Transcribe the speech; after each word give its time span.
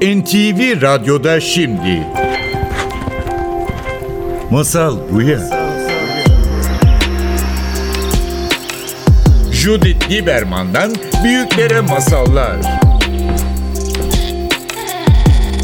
NTV 0.00 0.82
Radyo'da 0.82 1.40
şimdi. 1.40 2.02
Masal 4.50 4.96
Buya. 5.12 5.38
Judith 9.52 10.10
Lieberman'dan 10.10 10.92
büyüklere 11.24 11.80
masallar. 11.80 12.56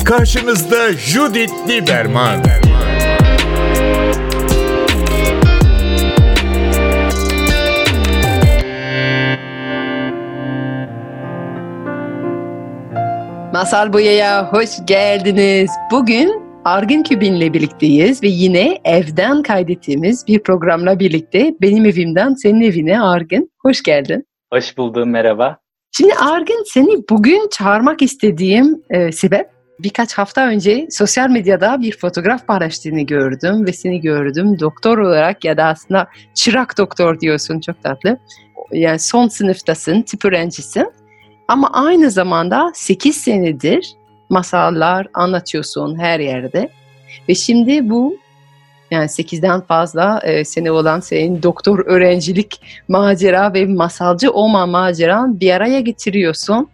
Karşınızda 0.05 0.93
Judith 0.93 1.69
Lieberman. 1.69 2.66
Masal 13.57 13.93
Boya'ya 13.93 14.53
hoş 14.53 14.71
geldiniz. 14.87 15.71
Bugün 15.91 16.43
Argın 16.65 17.03
Kübin'le 17.03 17.53
birlikteyiz 17.55 18.23
ve 18.23 18.29
yine 18.29 18.79
evden 18.85 19.43
kaydettiğimiz 19.43 20.25
bir 20.29 20.43
programla 20.43 20.99
birlikte 20.99 21.55
benim 21.61 21.87
evimden 21.87 22.35
senin 22.35 22.61
evine 22.61 23.01
Argın. 23.01 23.51
Hoş 23.63 23.83
geldin. 23.83 24.25
Hoş 24.53 24.77
buldum, 24.79 25.11
merhaba. 25.11 25.59
Şimdi 25.97 26.15
Argın 26.15 26.65
seni 26.67 27.09
bugün 27.11 27.49
çağırmak 27.53 28.03
istediğim 28.03 28.83
e, 28.91 29.13
sebep 29.13 29.47
birkaç 29.79 30.15
hafta 30.15 30.47
önce 30.47 30.87
sosyal 30.91 31.31
medyada 31.31 31.81
bir 31.81 31.99
fotoğraf 31.99 32.47
paylaştığını 32.47 33.03
gördüm 33.03 33.67
ve 33.67 33.73
seni 33.73 34.01
gördüm. 34.01 34.61
Doktor 34.61 34.99
olarak 34.99 35.45
ya 35.45 35.57
da 35.57 35.65
aslında 35.65 36.09
çırak 36.35 36.79
doktor 36.79 37.21
diyorsun 37.21 37.61
çok 37.61 37.83
tatlı. 37.83 38.19
Yani 38.73 38.99
son 38.99 39.29
sınıftasın, 39.29 40.03
tip 40.03 40.25
öğrencisin. 40.25 40.93
Ama 41.49 41.71
aynı 41.73 42.11
zamanda 42.11 42.71
8 42.75 43.17
senedir 43.17 43.95
masallar 44.29 45.07
anlatıyorsun 45.15 45.99
her 45.99 46.21
yerde. 46.21 46.71
Ve 47.29 47.35
şimdi 47.35 47.91
bu 47.91 48.19
yani 48.91 49.05
8'den 49.05 49.61
fazla 49.61 50.21
e, 50.25 50.45
sene 50.45 50.71
olan 50.71 51.01
senin 51.01 51.43
doktor 51.43 51.87
öğrencilik 51.87 52.61
macera 52.89 53.55
ve 53.55 53.67
masalcı 53.67 54.31
olma 54.31 54.67
maceran 54.67 55.41
bir 55.41 55.51
araya 55.51 55.81
getiriyorsun 55.81 56.69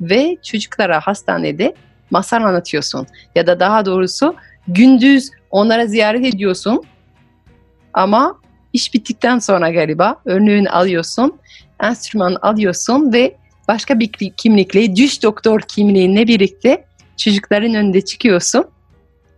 ve 0.00 0.36
çocuklara 0.42 1.00
hastanede 1.00 1.74
masal 2.10 2.42
anlatıyorsun. 2.42 3.06
Ya 3.34 3.46
da 3.46 3.60
daha 3.60 3.84
doğrusu 3.86 4.34
gündüz 4.68 5.30
onlara 5.50 5.86
ziyaret 5.86 6.34
ediyorsun 6.34 6.82
ama 7.94 8.38
iş 8.72 8.94
bittikten 8.94 9.38
sonra 9.38 9.70
galiba 9.70 10.16
önlüğünü 10.24 10.68
alıyorsun, 10.68 11.38
enstrüman 11.82 12.36
alıyorsun 12.42 13.12
ve 13.12 13.36
başka 13.68 13.98
bir 13.98 14.10
kimlikle, 14.36 14.96
düş 14.96 15.22
doktor 15.22 15.60
kimliğinle 15.60 16.26
birlikte 16.26 16.84
çocukların 17.16 17.74
önünde 17.74 18.00
çıkıyorsun. 18.00 18.64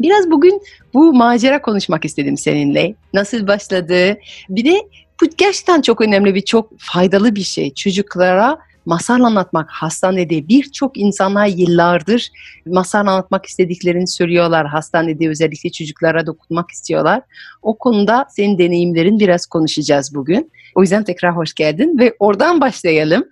Biraz 0.01 0.31
bugün 0.31 0.63
bu 0.95 1.13
macera 1.13 1.63
konuşmak 1.63 2.05
istedim 2.05 2.37
seninle. 2.37 2.95
Nasıl 3.15 3.47
başladı? 3.47 4.19
Bir 4.49 4.65
de 4.65 4.83
bu 5.23 5.27
gerçekten 5.37 5.83
çok 5.83 6.01
önemli 6.01 6.35
bir 6.35 6.41
çok 6.41 6.73
faydalı 6.79 7.35
bir 7.35 7.43
şey. 7.43 7.75
Çocuklara 7.75 8.59
masal 8.87 9.21
anlatmak 9.21 9.71
hastanede 9.71 10.49
birçok 10.49 10.99
insanlar 10.99 11.47
yıllardır 11.47 12.31
masal 12.67 13.01
anlatmak 13.01 13.47
istediklerini 13.47 14.09
söylüyorlar. 14.09 14.67
Hastanede 14.67 15.29
özellikle 15.29 15.71
çocuklara 15.71 16.27
dokunmak 16.27 16.71
istiyorlar. 16.71 17.23
O 17.63 17.79
konuda 17.79 18.27
senin 18.31 18.59
deneyimlerin 18.59 19.21
biraz 19.21 19.47
konuşacağız 19.47 20.15
bugün. 20.15 20.53
O 20.75 20.83
yüzden 20.83 21.05
tekrar 21.05 21.37
hoş 21.37 21.55
geldin 21.55 21.99
ve 21.99 22.17
oradan 22.19 22.61
başlayalım. 22.61 23.25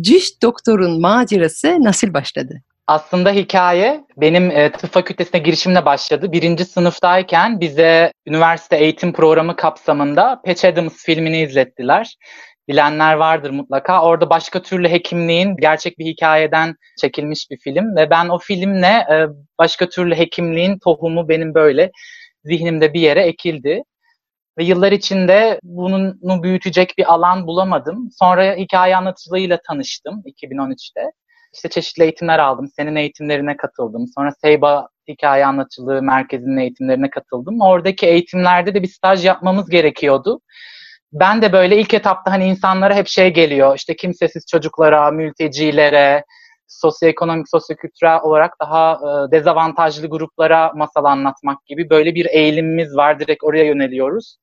Ciş 0.00 0.42
doktorun 0.42 1.00
macerası 1.00 1.84
nasıl 1.84 2.14
başladı? 2.14 2.62
Aslında 2.86 3.30
hikaye 3.30 4.04
benim 4.16 4.50
e, 4.50 4.72
tıp 4.72 4.90
fakültesine 4.90 5.40
girişimle 5.40 5.84
başladı. 5.84 6.32
Birinci 6.32 6.64
sınıftayken 6.64 7.60
bize 7.60 8.12
üniversite 8.26 8.76
eğitim 8.76 9.12
programı 9.12 9.56
kapsamında 9.56 10.40
Patch 10.44 10.64
Adams 10.64 11.04
filmini 11.04 11.42
izlettiler. 11.42 12.16
Bilenler 12.68 13.14
vardır 13.14 13.50
mutlaka. 13.50 14.02
Orada 14.02 14.30
başka 14.30 14.62
türlü 14.62 14.88
hekimliğin 14.88 15.56
gerçek 15.56 15.98
bir 15.98 16.06
hikayeden 16.06 16.74
çekilmiş 17.00 17.50
bir 17.50 17.58
film 17.58 17.96
ve 17.96 18.10
ben 18.10 18.28
o 18.28 18.38
filmle 18.38 18.86
e, 18.86 19.26
başka 19.58 19.88
türlü 19.88 20.14
hekimliğin 20.14 20.78
tohumu 20.78 21.28
benim 21.28 21.54
böyle 21.54 21.90
zihnimde 22.44 22.94
bir 22.94 23.00
yere 23.00 23.22
ekildi. 23.22 23.82
Ve 24.58 24.64
yıllar 24.64 24.92
içinde 24.92 25.58
bunu 25.62 26.42
büyütecek 26.42 26.94
bir 26.98 27.12
alan 27.12 27.46
bulamadım. 27.46 28.08
Sonra 28.18 28.54
hikaye 28.54 28.96
anlatıcılığıyla 28.96 29.58
tanıştım 29.68 30.22
2013'te. 30.26 31.10
İşte 31.54 31.68
çeşitli 31.68 32.02
eğitimler 32.02 32.38
aldım. 32.38 32.68
Senin 32.76 32.96
eğitimlerine 32.96 33.56
katıldım. 33.56 34.06
Sonra 34.14 34.32
Seyba 34.32 34.88
Hikaye 35.08 35.46
Anlatıcılığı 35.46 36.02
Merkezi'nin 36.02 36.56
eğitimlerine 36.56 37.10
katıldım. 37.10 37.60
Oradaki 37.60 38.06
eğitimlerde 38.06 38.74
de 38.74 38.82
bir 38.82 38.88
staj 38.88 39.24
yapmamız 39.24 39.70
gerekiyordu. 39.70 40.40
Ben 41.12 41.42
de 41.42 41.52
böyle 41.52 41.78
ilk 41.78 41.94
etapta 41.94 42.32
hani 42.32 42.46
insanlara 42.46 42.94
hep 42.94 43.08
şey 43.08 43.32
geliyor. 43.32 43.76
İşte 43.76 43.96
kimsesiz 43.96 44.46
çocuklara, 44.50 45.10
mültecilere, 45.10 46.24
sosyoekonomik, 46.80 47.48
sosyokültürel 47.48 48.20
olarak 48.22 48.60
daha 48.60 48.92
e, 48.92 49.30
dezavantajlı 49.30 50.06
gruplara 50.06 50.72
masal 50.74 51.04
anlatmak 51.04 51.66
gibi 51.66 51.90
böyle 51.90 52.14
bir 52.14 52.26
eğilimimiz 52.26 52.96
var. 52.96 53.20
Direkt 53.20 53.44
oraya 53.44 53.64
yöneliyoruz. 53.64 54.38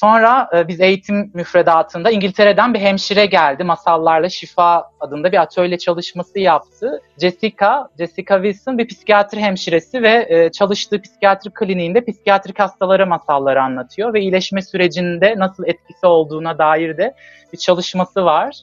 Sonra 0.00 0.48
e, 0.56 0.68
biz 0.68 0.80
eğitim 0.80 1.30
müfredatında 1.34 2.10
İngiltere'den 2.10 2.74
bir 2.74 2.78
hemşire 2.78 3.26
geldi. 3.26 3.64
Masallarla 3.64 4.28
Şifa 4.28 4.90
adında 5.00 5.32
bir 5.32 5.42
atölye 5.42 5.78
çalışması 5.78 6.38
yaptı. 6.38 7.00
Jessica, 7.20 7.88
Jessica 7.98 8.42
Wilson 8.42 8.78
bir 8.78 8.88
psikiyatri 8.88 9.40
hemşiresi 9.40 10.02
ve 10.02 10.26
e, 10.28 10.52
çalıştığı 10.52 11.02
psikiyatri 11.02 11.50
kliniğinde 11.50 12.04
psikiyatrik 12.04 12.58
hastalara 12.58 13.06
masalları 13.06 13.62
anlatıyor 13.62 14.14
ve 14.14 14.20
iyileşme 14.20 14.62
sürecinde 14.62 15.34
nasıl 15.36 15.66
etkisi 15.66 16.06
olduğuna 16.06 16.58
dair 16.58 16.96
de 16.96 17.14
bir 17.52 17.58
çalışması 17.58 18.24
var. 18.24 18.54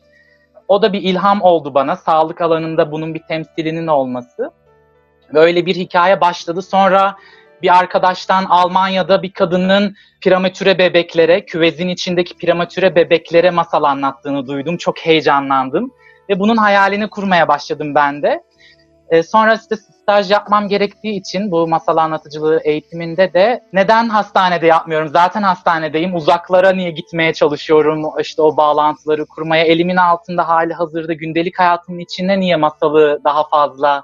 O 0.72 0.82
da 0.82 0.94
bir 0.94 1.02
ilham 1.02 1.42
oldu 1.42 1.74
bana. 1.74 1.96
Sağlık 1.96 2.42
alanında 2.42 2.92
bunun 2.92 3.14
bir 3.14 3.20
temsilinin 3.20 3.88
olması. 3.88 4.52
Böyle 5.34 5.66
bir 5.66 5.76
hikaye 5.76 6.22
başladı. 6.22 6.62
Sonra 6.62 7.16
bir 7.62 7.78
arkadaştan 7.80 8.46
Almanya'da 8.46 9.24
bir 9.24 9.32
kadının 9.32 9.96
prematüre 10.22 10.78
bebeklere, 10.78 11.46
küvezin 11.46 11.88
içindeki 11.88 12.38
prematüre 12.38 12.96
bebeklere 12.96 13.52
masal 13.52 13.84
anlattığını 13.84 14.48
duydum. 14.48 14.78
Çok 14.78 15.00
heyecanlandım 15.00 15.92
ve 16.30 16.40
bunun 16.40 16.58
hayalini 16.58 17.10
kurmaya 17.10 17.48
başladım 17.48 17.96
ben 17.96 18.22
de. 18.22 18.44
E, 19.12 19.24
sonra 19.24 19.54
işte 19.54 19.76
staj 19.76 20.32
yapmam 20.32 20.68
gerektiği 20.68 21.20
için 21.20 21.52
bu 21.52 21.68
masal 21.68 21.98
anlatıcılığı 21.98 22.62
eğitiminde 22.64 23.34
de 23.34 23.64
neden 23.74 24.10
hastanede 24.10 24.68
yapmıyorum? 24.68 25.08
Zaten 25.08 25.44
hastanedeyim. 25.44 26.16
Uzaklara 26.16 26.72
niye 26.72 26.92
gitmeye 26.92 27.34
çalışıyorum? 27.34 28.04
İşte 28.20 28.42
o 28.42 28.58
bağlantıları 28.58 29.26
kurmaya. 29.26 29.64
Elimin 29.64 29.96
altında 29.96 30.48
hali 30.48 30.74
hazırda 30.74 31.14
gündelik 31.14 31.60
hayatımın 31.60 32.00
içinde 32.00 32.40
niye 32.40 32.56
masalı 32.56 33.22
daha 33.24 33.48
fazla 33.48 34.04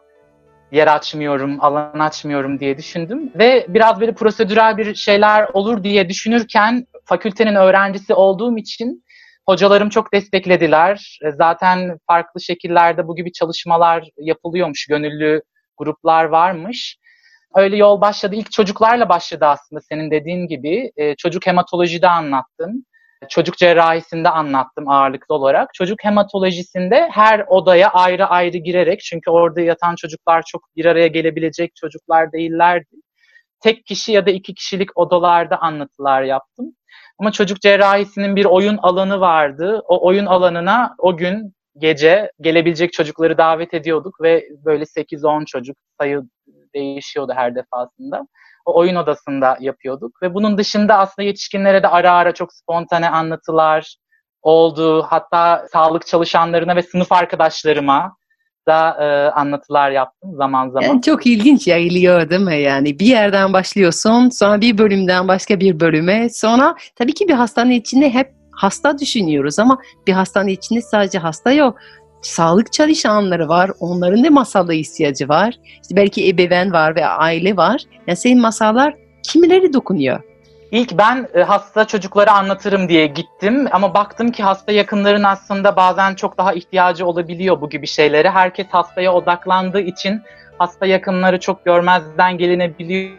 yer 0.72 0.88
açmıyorum, 0.88 1.58
alan 1.62 2.00
açmıyorum 2.00 2.60
diye 2.60 2.78
düşündüm. 2.78 3.32
Ve 3.36 3.66
biraz 3.70 4.00
böyle 4.00 4.14
prosedürel 4.14 4.78
bir 4.78 4.96
şeyler 4.96 5.50
olur 5.54 5.84
diye 5.84 6.10
düşünürken 6.10 6.88
fakültenin 7.06 7.56
öğrencisi 7.56 8.14
olduğum 8.14 8.58
için 8.58 9.04
hocalarım 9.50 9.90
çok 9.90 10.14
desteklediler. 10.14 11.20
E, 11.26 11.32
zaten 11.32 11.98
farklı 12.08 12.42
şekillerde 12.42 13.08
bu 13.08 13.16
gibi 13.16 13.32
çalışmalar 13.32 14.10
yapılıyormuş, 14.18 14.86
gönüllü 14.88 15.42
gruplar 15.78 16.24
varmış. 16.24 16.98
Öyle 17.56 17.78
yol 17.78 18.02
başladı. 18.02 18.36
İlk 18.36 18.52
çocuklarla 18.52 19.10
başladı 19.10 19.46
aslında 19.46 19.82
senin 19.82 20.12
dediğin 20.12 20.48
gibi. 20.48 20.92
E, 20.98 21.16
çocuk 21.16 21.48
hematolojide 21.48 22.08
anlattım. 22.08 22.86
Çocuk 23.30 23.58
cerrahisinde 23.58 24.30
anlattım 24.30 24.90
ağırlıklı 24.90 25.36
olarak. 25.36 25.74
Çocuk 25.74 26.04
hematolojisinde 26.04 27.10
her 27.12 27.46
odaya 27.48 27.90
ayrı 27.90 28.26
ayrı 28.26 28.58
girerek 28.58 29.00
çünkü 29.00 29.32
orada 29.32 29.62
yatan 29.62 29.96
çocuklar 29.96 30.44
çok 30.48 30.62
bir 30.76 30.86
araya 30.86 31.08
gelebilecek 31.08 31.76
çocuklar 31.76 32.32
değillerdi. 32.32 32.96
Tek 33.60 33.86
kişi 33.86 34.12
ya 34.12 34.26
da 34.26 34.32
iki 34.32 34.54
kişilik 34.54 34.98
odalarda 34.98 35.58
anlatılar 35.62 36.24
yaptım. 36.24 36.66
Ama 37.20 37.32
çocuk 37.32 37.62
cerrahisinin 37.62 38.36
bir 38.36 38.46
oyun 38.46 38.78
alanı 38.78 39.20
vardı. 39.20 39.82
O 39.88 40.08
oyun 40.08 40.26
alanına 40.26 40.96
o 40.98 41.18
gün 41.18 41.54
gece 41.78 42.32
gelebilecek 42.42 42.94
çocukları 42.94 43.38
davet 43.38 43.74
ediyorduk 43.74 44.22
ve 44.22 44.48
böyle 44.66 44.84
8-10 44.84 45.46
çocuk 45.46 45.78
sayı 46.00 46.22
değişiyordu 46.76 47.34
her 47.36 47.56
defasında 47.56 48.28
oyun 48.66 48.96
odasında 48.96 49.58
yapıyorduk. 49.60 50.22
Ve 50.22 50.34
bunun 50.34 50.58
dışında 50.58 50.98
aslında 50.98 51.26
yetişkinlere 51.26 51.84
de 51.84 51.88
ara 51.88 52.12
ara 52.12 52.34
çok 52.34 52.54
spontane 52.54 53.10
anlatılar 53.10 53.98
oldu. 54.42 55.02
Hatta 55.02 55.66
sağlık 55.74 56.08
çalışanlarına 56.08 56.76
ve 56.76 56.82
sınıf 56.82 57.12
arkadaşlarıma 57.12 58.16
da 58.68 58.98
e, 59.00 59.32
anlatılar 59.32 59.92
yaptım 59.92 60.36
zaman 60.36 60.70
zaman. 60.70 60.88
Yani 60.88 61.02
çok 61.02 61.28
ilginç 61.28 61.68
yayılıyor 61.68 62.30
değil 62.30 62.42
mi? 62.42 62.58
Yani 62.58 63.00
bir 63.00 63.06
yerden 63.06 63.54
başlıyorsun, 63.54 64.30
sonra 64.30 64.62
bir 64.62 64.78
bölümden 64.78 65.28
başka 65.28 65.60
bir 65.60 65.80
bölüme, 65.80 66.30
sonra 66.30 66.76
tabii 66.96 67.14
ki 67.14 67.28
bir 67.28 67.34
hastane 67.34 67.76
içinde 67.76 68.10
hep 68.14 68.32
hasta 68.52 68.98
düşünüyoruz 69.00 69.60
ama 69.60 69.78
bir 70.08 70.14
hastane 70.14 70.52
içinde 70.52 70.82
sadece 70.82 71.20
hasta 71.20 71.52
yok. 71.52 71.78
sağlık 72.22 72.74
çalışanları 72.74 73.48
var. 73.48 73.72
Onların 73.80 74.24
da 74.24 74.30
masala 74.30 74.74
ihtiyacı 74.74 75.30
var. 75.30 75.54
İşte 75.82 75.96
belki 75.96 76.30
ebeveyn 76.30 76.74
var 76.74 76.96
ve 76.96 77.06
aile 77.06 77.58
var. 77.58 77.82
Yani 78.08 78.18
senin 78.18 78.42
masallar 78.42 78.96
kimileri 79.24 79.74
dokunuyor? 79.74 80.24
İlk 80.72 80.98
ben 80.98 81.28
e, 81.34 81.44
hasta 81.44 81.86
çocuklara 81.88 82.32
anlatırım 82.32 82.90
diye 82.90 83.08
gittim 83.08 83.68
ama 83.72 83.94
baktım 83.94 84.32
ki 84.32 84.44
hasta 84.44 84.72
yakınların 84.72 85.24
aslında 85.24 85.76
bazen 85.76 86.16
çok 86.16 86.38
daha 86.38 86.54
ihtiyacı 86.54 87.06
olabiliyor 87.06 87.62
bu 87.62 87.70
gibi 87.70 87.88
şeylere. 87.88 88.30
Herkes 88.30 88.68
hastaya 88.70 89.14
odaklandığı 89.14 89.82
için 89.82 90.22
hasta 90.58 90.86
yakınları 90.86 91.40
çok 91.40 91.66
görmezden 91.66 92.38
gelinebiliyor 92.38 93.12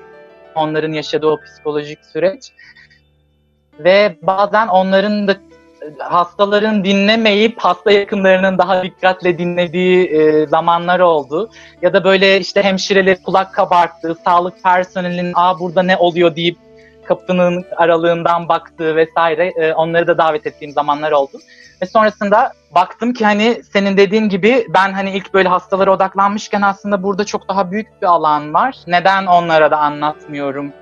onların 0.54 0.92
yaşadığı 0.92 1.26
o 1.26 1.40
psikolojik 1.40 2.04
süreç. 2.04 2.52
Ve 3.78 4.16
bazen 4.22 4.68
onların 4.68 5.28
da 5.28 5.36
hastaların 5.98 6.84
dinlemeyip 6.84 7.58
hasta 7.58 7.92
yakınlarının 7.92 8.58
daha 8.58 8.82
dikkatle 8.82 9.38
dinlediği 9.38 10.06
e, 10.06 10.46
zamanlar 10.46 11.00
oldu. 11.00 11.50
Ya 11.82 11.92
da 11.92 12.04
böyle 12.04 12.40
işte 12.40 12.62
hemşireler 12.62 13.22
kulak 13.22 13.54
kabarttığı, 13.54 14.14
sağlık 14.24 14.62
personelinin 14.62 15.32
aa 15.34 15.60
burada 15.60 15.82
ne 15.82 15.96
oluyor 15.96 16.36
deyip 16.36 16.67
kapının 17.08 17.64
aralığından 17.76 18.48
baktığı 18.48 18.96
vesaire 18.96 19.46
e, 19.46 19.72
onları 19.72 20.06
da 20.06 20.18
davet 20.18 20.46
ettiğim 20.46 20.72
zamanlar 20.72 21.12
oldu. 21.12 21.38
Ve 21.82 21.86
sonrasında 21.86 22.52
baktım 22.74 23.12
ki 23.12 23.24
hani 23.24 23.62
senin 23.72 23.96
dediğin 23.96 24.28
gibi 24.28 24.66
ben 24.68 24.92
hani 24.92 25.10
ilk 25.10 25.34
böyle 25.34 25.48
hastalara 25.48 25.92
odaklanmışken 25.92 26.62
aslında 26.62 27.02
burada 27.02 27.24
çok 27.24 27.48
daha 27.48 27.70
büyük 27.70 28.02
bir 28.02 28.06
alan 28.06 28.54
var. 28.54 28.76
Neden 28.86 29.26
onlara 29.26 29.70
da 29.70 29.78
anlatmıyorum? 29.78 30.72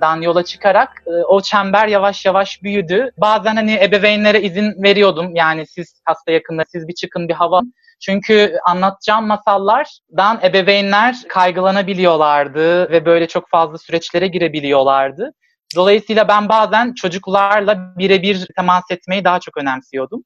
dan 0.00 0.20
yola 0.20 0.44
çıkarak 0.44 1.02
e, 1.06 1.10
o 1.10 1.40
çember 1.40 1.88
yavaş 1.88 2.24
yavaş 2.24 2.62
büyüdü. 2.62 3.10
Bazen 3.18 3.56
hani 3.56 3.78
ebeveynlere 3.82 4.42
izin 4.42 4.82
veriyordum. 4.82 5.34
Yani 5.34 5.66
siz 5.66 6.00
hasta 6.04 6.32
yakında 6.32 6.64
siz 6.72 6.88
bir 6.88 6.94
çıkın 6.94 7.28
bir 7.28 7.34
hava. 7.34 7.62
Çünkü 8.00 8.56
anlatacağım 8.66 9.26
masallardan 9.26 10.40
ebeveynler 10.42 11.16
kaygılanabiliyorlardı 11.28 12.90
ve 12.90 13.06
böyle 13.06 13.28
çok 13.28 13.48
fazla 13.50 13.78
süreçlere 13.78 14.26
girebiliyorlardı. 14.26 15.30
Dolayısıyla 15.76 16.28
ben 16.28 16.48
bazen 16.48 16.94
çocuklarla 16.94 17.94
birebir 17.98 18.46
temas 18.56 18.84
etmeyi 18.90 19.24
daha 19.24 19.40
çok 19.40 19.56
önemsiyordum. 19.56 20.24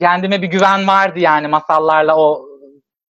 Kendime 0.00 0.42
bir 0.42 0.48
güven 0.48 0.86
vardı 0.88 1.18
yani 1.18 1.48
masallarla 1.48 2.16
o 2.16 2.46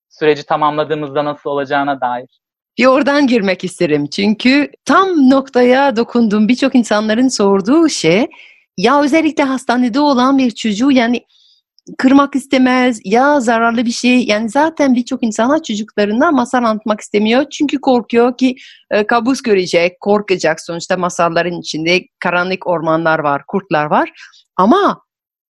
süreci 0.09 0.45
tamamladığımızda 0.45 1.25
nasıl 1.25 1.49
olacağına 1.49 2.01
dair 2.01 2.39
bir 2.79 2.85
oradan 2.85 3.27
girmek 3.27 3.63
isterim. 3.63 4.07
Çünkü 4.07 4.71
tam 4.85 5.29
noktaya 5.29 5.95
dokundum. 5.95 6.47
Birçok 6.47 6.75
insanların 6.75 7.27
sorduğu 7.27 7.89
şey 7.89 8.27
ya 8.77 9.01
özellikle 9.01 9.43
hastanede 9.43 9.99
olan 9.99 10.37
bir 10.37 10.51
çocuğu 10.51 10.91
yani 10.91 11.25
kırmak 11.97 12.35
istemez 12.35 12.99
ya 13.05 13.39
zararlı 13.39 13.85
bir 13.85 13.91
şey. 13.91 14.25
Yani 14.25 14.49
zaten 14.49 14.95
birçok 14.95 15.23
insana 15.23 15.63
çocuklarına 15.63 16.31
masal 16.31 16.57
anlatmak 16.57 17.01
istemiyor. 17.01 17.45
Çünkü 17.51 17.81
korkuyor 17.81 18.37
ki 18.37 18.55
e, 18.91 19.07
kabus 19.07 19.41
görecek, 19.41 19.99
korkacak. 19.99 20.61
Sonuçta 20.61 20.97
masalların 20.97 21.59
içinde 21.59 22.05
karanlık 22.19 22.67
ormanlar 22.67 23.19
var, 23.19 23.41
kurtlar 23.47 23.85
var. 23.85 24.11
Ama 24.55 25.01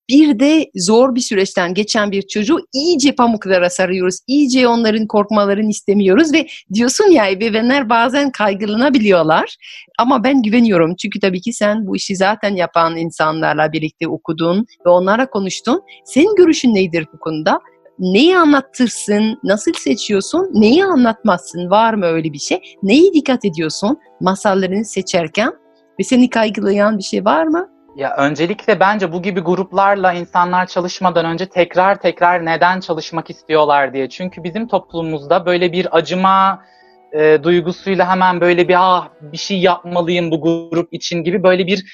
bir 0.10 0.40
de 0.40 0.72
zor 0.76 1.16
bir 1.16 1.22
süreçten 1.22 1.74
geçen 1.74 2.12
bir 2.12 2.22
çocuğu 2.22 2.60
iyice 2.74 3.16
pamuklara 3.16 3.70
sarıyoruz. 3.70 4.20
İyice 4.28 4.68
onların 4.68 5.08
korkmalarını 5.08 5.70
istemiyoruz 5.70 6.34
ve 6.34 6.48
diyorsun 6.74 7.12
ya 7.12 7.30
ebeveynler 7.30 7.90
bazen 7.90 8.32
kaygılanabiliyorlar. 8.32 9.56
Ama 10.00 10.24
ben 10.24 10.42
güveniyorum 10.42 10.96
çünkü 10.96 11.20
tabii 11.20 11.42
ki 11.42 11.54
sen 11.54 11.88
bu 11.88 11.96
işi 11.96 12.16
zaten 12.16 12.56
yapan 12.56 12.98
insanlarla 12.98 13.72
birlikte 13.72 14.08
okudun 14.08 14.66
ve 14.86 14.90
onlara 14.90 15.30
konuştun. 15.30 15.82
Senin 16.06 16.36
görüşün 16.36 16.76
nedir 16.76 17.08
bu 17.14 17.20
konuda? 17.20 17.60
Neyi 18.00 18.38
anlatırsın, 18.38 19.40
nasıl 19.44 19.74
seçiyorsun, 19.74 20.50
neyi 20.54 20.86
anlatmazsın, 20.86 21.70
var 21.70 21.94
mı 21.94 22.06
öyle 22.06 22.34
bir 22.34 22.40
şey? 22.40 22.62
Neyi 22.84 23.14
dikkat 23.14 23.46
ediyorsun 23.46 23.98
masallarını 24.22 24.86
seçerken 24.86 25.54
ve 26.00 26.04
seni 26.04 26.30
kaygılayan 26.30 26.98
bir 26.98 27.04
şey 27.04 27.26
var 27.26 27.44
mı? 27.44 27.79
Ya 28.00 28.16
öncelikle 28.16 28.80
bence 28.80 29.12
bu 29.12 29.22
gibi 29.22 29.40
gruplarla 29.40 30.14
insanlar 30.14 30.66
çalışmadan 30.66 31.26
önce 31.26 31.46
tekrar 31.46 32.02
tekrar 32.02 32.46
neden 32.46 32.80
çalışmak 32.80 33.30
istiyorlar 33.30 33.94
diye. 33.94 34.10
Çünkü 34.10 34.44
bizim 34.44 34.68
toplumumuzda 34.68 35.46
böyle 35.46 35.72
bir 35.72 35.98
acıma 35.98 36.64
e, 37.14 37.44
duygusuyla 37.44 38.10
hemen 38.10 38.42
böyle 38.42 38.68
bir 38.68 38.76
ah 38.80 39.08
bir 39.22 39.38
şey 39.38 39.60
yapmalıyım 39.60 40.32
bu 40.32 40.42
grup 40.42 40.94
için 40.94 41.24
gibi 41.24 41.44
böyle 41.44 41.68
bir 41.68 41.86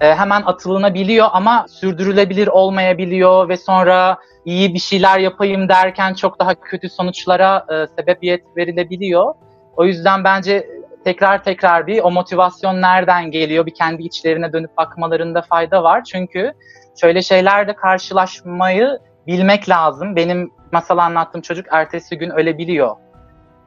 e, 0.00 0.14
hemen 0.14 0.42
atılınabiliyor 0.42 1.28
ama 1.32 1.66
sürdürülebilir 1.68 2.46
olmayabiliyor 2.46 3.48
ve 3.48 3.56
sonra 3.56 4.18
iyi 4.44 4.74
bir 4.74 4.78
şeyler 4.78 5.18
yapayım 5.18 5.68
derken 5.68 6.14
çok 6.14 6.38
daha 6.38 6.54
kötü 6.54 6.88
sonuçlara 6.88 7.66
e, 7.70 7.86
sebebiyet 8.00 8.44
verilebiliyor. 8.56 9.34
O 9.76 9.84
yüzden 9.84 10.24
bence 10.24 10.66
tekrar 11.08 11.44
tekrar 11.44 11.86
bir 11.86 12.00
o 12.02 12.10
motivasyon 12.10 12.82
nereden 12.82 13.30
geliyor 13.30 13.66
bir 13.66 13.74
kendi 13.74 14.02
içlerine 14.02 14.52
dönüp 14.52 14.76
bakmalarında 14.76 15.42
fayda 15.42 15.82
var. 15.82 16.04
Çünkü 16.04 16.52
şöyle 17.00 17.22
şeylerle 17.22 17.76
karşılaşmayı 17.76 18.98
bilmek 19.26 19.68
lazım. 19.68 20.16
Benim 20.16 20.50
masal 20.72 20.98
anlattığım 20.98 21.40
çocuk 21.40 21.66
ertesi 21.70 22.18
gün 22.18 22.30
ölebiliyor. 22.30 22.96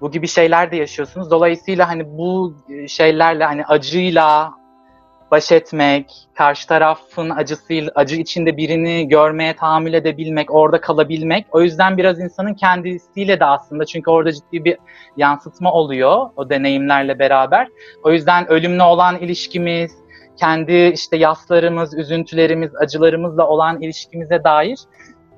Bu 0.01 0.11
gibi 0.11 0.27
şeyler 0.27 0.71
de 0.71 0.75
yaşıyorsunuz. 0.75 1.31
Dolayısıyla 1.31 1.89
hani 1.89 2.17
bu 2.17 2.55
şeylerle 2.87 3.43
hani 3.43 3.65
acıyla, 3.65 4.53
baş 5.31 5.51
etmek, 5.51 6.11
karşı 6.35 6.67
tarafın 6.67 7.29
acısıyla, 7.29 7.91
acı 7.95 8.15
içinde 8.15 8.57
birini 8.57 9.07
görmeye 9.07 9.55
tahammül 9.55 9.93
edebilmek, 9.93 10.55
orada 10.55 10.81
kalabilmek. 10.81 11.45
O 11.51 11.61
yüzden 11.61 11.97
biraz 11.97 12.19
insanın 12.19 12.53
kendisiyle 12.53 13.39
de 13.39 13.45
aslında 13.45 13.85
çünkü 13.85 14.09
orada 14.09 14.31
ciddi 14.31 14.65
bir 14.65 14.77
yansıtma 15.17 15.71
oluyor 15.71 16.29
o 16.35 16.49
deneyimlerle 16.49 17.19
beraber. 17.19 17.67
O 18.03 18.11
yüzden 18.11 18.51
ölümle 18.51 18.83
olan 18.83 19.17
ilişkimiz, 19.17 19.91
kendi 20.39 20.91
işte 20.93 21.17
yaslarımız, 21.17 21.97
üzüntülerimiz, 21.97 22.75
acılarımızla 22.75 23.47
olan 23.47 23.81
ilişkimize 23.81 24.43
dair 24.43 24.79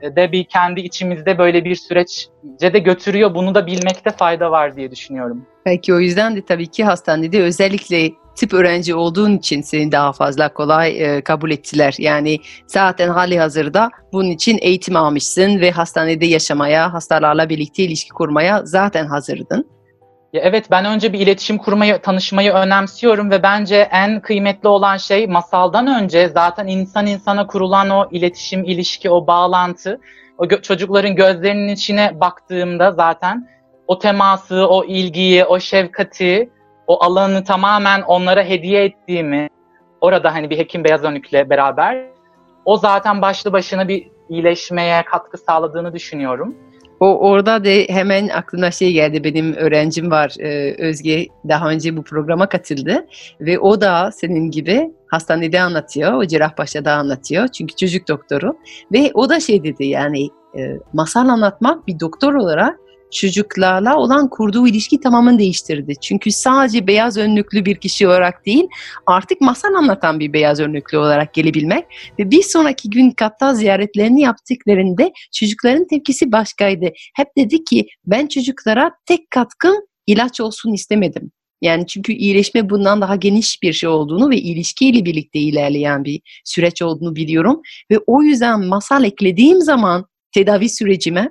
e, 0.01 0.15
de 0.15 0.31
bir 0.31 0.43
kendi 0.43 0.79
içimizde 0.79 1.37
böyle 1.37 1.65
bir 1.65 1.75
süreçce 1.75 2.73
de 2.73 2.79
götürüyor. 2.79 3.35
Bunu 3.35 3.55
da 3.55 3.67
bilmekte 3.67 4.09
fayda 4.09 4.51
var 4.51 4.75
diye 4.75 4.91
düşünüyorum. 4.91 5.45
Belki 5.65 5.93
o 5.93 5.99
yüzden 5.99 6.35
de 6.35 6.45
tabii 6.45 6.67
ki 6.67 6.83
hastanede 6.83 7.43
özellikle 7.43 8.22
tip 8.35 8.53
öğrenci 8.53 8.95
olduğun 8.95 9.37
için 9.37 9.61
seni 9.61 9.91
daha 9.91 10.13
fazla 10.13 10.53
kolay 10.53 11.03
e, 11.03 11.21
kabul 11.21 11.51
ettiler. 11.51 11.95
Yani 11.99 12.39
zaten 12.67 13.09
hali 13.09 13.39
hazırda 13.39 13.89
bunun 14.13 14.29
için 14.29 14.57
eğitim 14.61 14.95
almışsın 14.95 15.59
ve 15.59 15.71
hastanede 15.71 16.25
yaşamaya, 16.25 16.93
hastalarla 16.93 17.49
birlikte 17.49 17.83
ilişki 17.83 18.09
kurmaya 18.09 18.61
zaten 18.65 19.05
hazırdın. 19.05 19.73
Ya 20.33 20.41
evet 20.41 20.71
ben 20.71 20.85
önce 20.85 21.13
bir 21.13 21.19
iletişim 21.19 21.57
kurmayı, 21.57 22.01
tanışmayı 22.01 22.51
önemsiyorum 22.51 23.31
ve 23.31 23.43
bence 23.43 23.89
en 23.91 24.21
kıymetli 24.21 24.67
olan 24.69 24.97
şey 24.97 25.27
masaldan 25.27 26.03
önce 26.03 26.29
zaten 26.29 26.67
insan 26.67 27.07
insana 27.07 27.47
kurulan 27.47 27.89
o 27.89 28.07
iletişim, 28.11 28.63
ilişki, 28.63 29.09
o 29.09 29.27
bağlantı. 29.27 29.99
O 30.37 30.45
gö- 30.45 30.61
çocukların 30.61 31.15
gözlerinin 31.15 31.67
içine 31.67 32.19
baktığımda 32.19 32.91
zaten 32.91 33.47
o 33.87 33.99
teması, 33.99 34.67
o 34.67 34.85
ilgiyi, 34.85 35.45
o 35.45 35.59
şefkati 35.59 36.49
o 36.87 37.03
alanı 37.03 37.43
tamamen 37.43 38.01
onlara 38.01 38.43
hediye 38.43 38.83
ettiğimi 38.83 39.49
orada 40.01 40.33
hani 40.33 40.49
bir 40.49 40.57
hekim 40.57 40.83
beyaz 40.83 41.03
önlükle 41.03 41.49
beraber 41.49 42.05
o 42.65 42.77
zaten 42.77 43.21
başlı 43.21 43.53
başına 43.53 43.87
bir 43.87 44.07
iyileşmeye 44.29 45.05
katkı 45.05 45.37
sağladığını 45.37 45.93
düşünüyorum. 45.93 46.55
O 46.99 47.29
orada 47.29 47.65
da 47.65 47.69
hemen 47.69 48.27
aklıma 48.27 48.71
şey 48.71 48.93
geldi. 48.93 49.23
Benim 49.23 49.53
öğrencim 49.53 50.11
var 50.11 50.35
e, 50.39 50.75
Özge 50.83 51.27
daha 51.49 51.69
önce 51.69 51.97
bu 51.97 52.03
programa 52.03 52.49
katıldı 52.49 53.05
ve 53.41 53.59
o 53.59 53.81
da 53.81 54.11
senin 54.11 54.51
gibi 54.51 54.91
hastanede 55.07 55.61
anlatıyor. 55.61 56.13
O 56.13 56.25
Cerrahpaşa'da 56.25 56.93
anlatıyor. 56.93 57.47
Çünkü 57.47 57.75
çocuk 57.75 58.07
doktoru 58.07 58.57
ve 58.91 59.11
o 59.13 59.29
da 59.29 59.39
şey 59.39 59.63
dedi 59.63 59.85
yani 59.85 60.29
e, 60.57 60.77
masal 60.93 61.27
anlatmak 61.27 61.87
bir 61.87 61.99
doktor 61.99 62.33
olarak 62.33 62.79
çocuklarla 63.13 63.97
olan 63.97 64.29
kurduğu 64.29 64.67
ilişki 64.67 64.99
tamamen 64.99 65.39
değiştirdi. 65.39 65.93
Çünkü 66.01 66.31
sadece 66.31 66.87
beyaz 66.87 67.17
önlüklü 67.17 67.65
bir 67.65 67.75
kişi 67.75 68.07
olarak 68.07 68.45
değil, 68.45 68.67
artık 69.07 69.41
masal 69.41 69.73
anlatan 69.73 70.19
bir 70.19 70.33
beyaz 70.33 70.59
önlüklü 70.59 70.97
olarak 70.97 71.33
gelebilmek 71.33 71.85
ve 72.19 72.31
bir 72.31 72.43
sonraki 72.43 72.89
gün 72.89 73.11
katta 73.11 73.53
ziyaretlerini 73.53 74.21
yaptıklarında 74.21 75.11
çocukların 75.33 75.87
tepkisi 75.87 76.31
başkaydı. 76.31 76.85
Hep 77.15 77.27
dedi 77.37 77.63
ki 77.63 77.87
ben 78.05 78.27
çocuklara 78.27 78.91
tek 79.05 79.31
katkım 79.31 79.75
ilaç 80.07 80.41
olsun 80.41 80.73
istemedim. 80.73 81.31
Yani 81.61 81.87
çünkü 81.87 82.13
iyileşme 82.13 82.69
bundan 82.69 83.01
daha 83.01 83.15
geniş 83.15 83.63
bir 83.63 83.73
şey 83.73 83.89
olduğunu 83.89 84.29
ve 84.29 84.37
ilişkiyle 84.37 85.05
birlikte 85.05 85.39
ilerleyen 85.39 86.03
bir 86.03 86.21
süreç 86.45 86.81
olduğunu 86.81 87.15
biliyorum. 87.15 87.61
Ve 87.91 87.99
o 88.07 88.21
yüzden 88.23 88.65
masal 88.65 89.03
eklediğim 89.03 89.61
zaman 89.61 90.05
tedavi 90.33 90.69
sürecime 90.69 91.29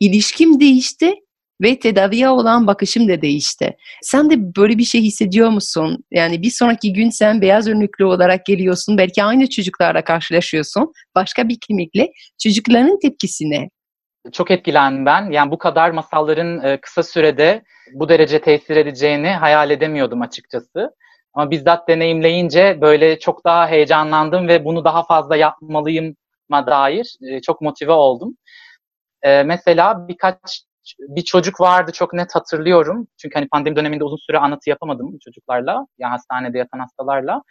ilişkim 0.00 0.60
değişti 0.60 1.14
ve 1.62 1.78
tedaviye 1.78 2.28
olan 2.28 2.66
bakışım 2.66 3.08
da 3.08 3.22
değişti. 3.22 3.76
Sen 4.02 4.30
de 4.30 4.56
böyle 4.56 4.78
bir 4.78 4.84
şey 4.84 5.00
hissediyor 5.02 5.50
musun? 5.50 6.04
Yani 6.10 6.42
bir 6.42 6.50
sonraki 6.50 6.92
gün 6.92 7.10
sen 7.10 7.40
beyaz 7.40 7.68
önlüklü 7.68 8.04
olarak 8.04 8.46
geliyorsun. 8.46 8.98
Belki 8.98 9.24
aynı 9.24 9.48
çocuklarla 9.48 10.04
karşılaşıyorsun. 10.04 10.92
Başka 11.14 11.48
bir 11.48 11.58
klinikle. 11.66 12.12
Çocukların 12.42 12.98
tepkisi 12.98 13.50
ne? 13.50 13.68
Çok 14.32 14.50
etkilendim 14.50 15.06
ben. 15.06 15.30
Yani 15.30 15.50
bu 15.50 15.58
kadar 15.58 15.90
masalların 15.90 16.64
e, 16.64 16.80
kısa 16.80 17.02
sürede 17.02 17.62
bu 17.94 18.08
derece 18.08 18.40
tesir 18.40 18.76
edeceğini 18.76 19.28
hayal 19.28 19.70
edemiyordum 19.70 20.22
açıkçası. 20.22 20.90
Ama 21.34 21.50
bizzat 21.50 21.88
deneyimleyince 21.88 22.78
böyle 22.80 23.18
çok 23.18 23.44
daha 23.44 23.68
heyecanlandım 23.68 24.48
ve 24.48 24.64
bunu 24.64 24.84
daha 24.84 25.04
fazla 25.04 25.36
yapmalıyım 25.36 26.16
dair 26.52 27.16
e, 27.22 27.40
çok 27.40 27.60
motive 27.60 27.92
oldum. 27.92 28.36
E, 29.24 29.42
mesela 29.42 30.08
birkaç 30.08 30.64
bir 30.98 31.22
çocuk 31.22 31.60
vardı 31.60 31.92
çok 31.92 32.12
net 32.12 32.34
hatırlıyorum. 32.34 33.06
Çünkü 33.16 33.34
hani 33.34 33.48
pandemi 33.48 33.76
döneminde 33.76 34.04
uzun 34.04 34.16
süre 34.16 34.38
anlatı 34.38 34.70
yapamadım 34.70 35.18
çocuklarla, 35.24 35.86
yani 35.98 36.10
hastanede 36.10 36.58
yatan 36.58 36.78
hastalarla. 36.78 37.42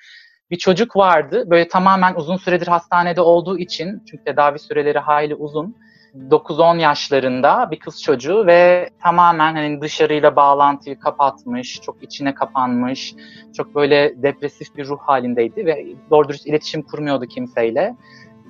Bir 0.52 0.58
çocuk 0.58 0.96
vardı 0.96 1.44
böyle 1.50 1.68
tamamen 1.68 2.16
uzun 2.16 2.38
süredir 2.38 2.68
hastanede 2.68 3.22
olduğu 3.22 3.58
için 3.58 4.04
çünkü 4.12 4.24
tedavi 4.24 4.60
süreleri 4.60 5.00
hayli 5.00 5.36
uzun 5.36 5.76
9-10 6.16 6.80
yaşlarında 6.80 7.72
bir 7.72 7.80
kız 7.80 8.02
çocuğu 8.02 8.48
ve 8.48 8.90
tamamen 9.04 9.56
hani 9.56 9.82
dışarıyla 9.82 10.36
bağlantıyı 10.36 11.00
kapatmış, 11.00 11.82
çok 11.82 12.04
içine 12.04 12.34
kapanmış, 12.34 13.16
çok 13.58 13.76
böyle 13.76 14.24
depresif 14.24 14.76
bir 14.78 14.86
ruh 14.86 15.00
halindeydi 15.00 15.66
ve 15.66 15.86
doğru 16.10 16.30
dürüst 16.30 16.48
iletişim 16.48 16.82
kurmuyordu 16.82 17.26
kimseyle. 17.26 17.96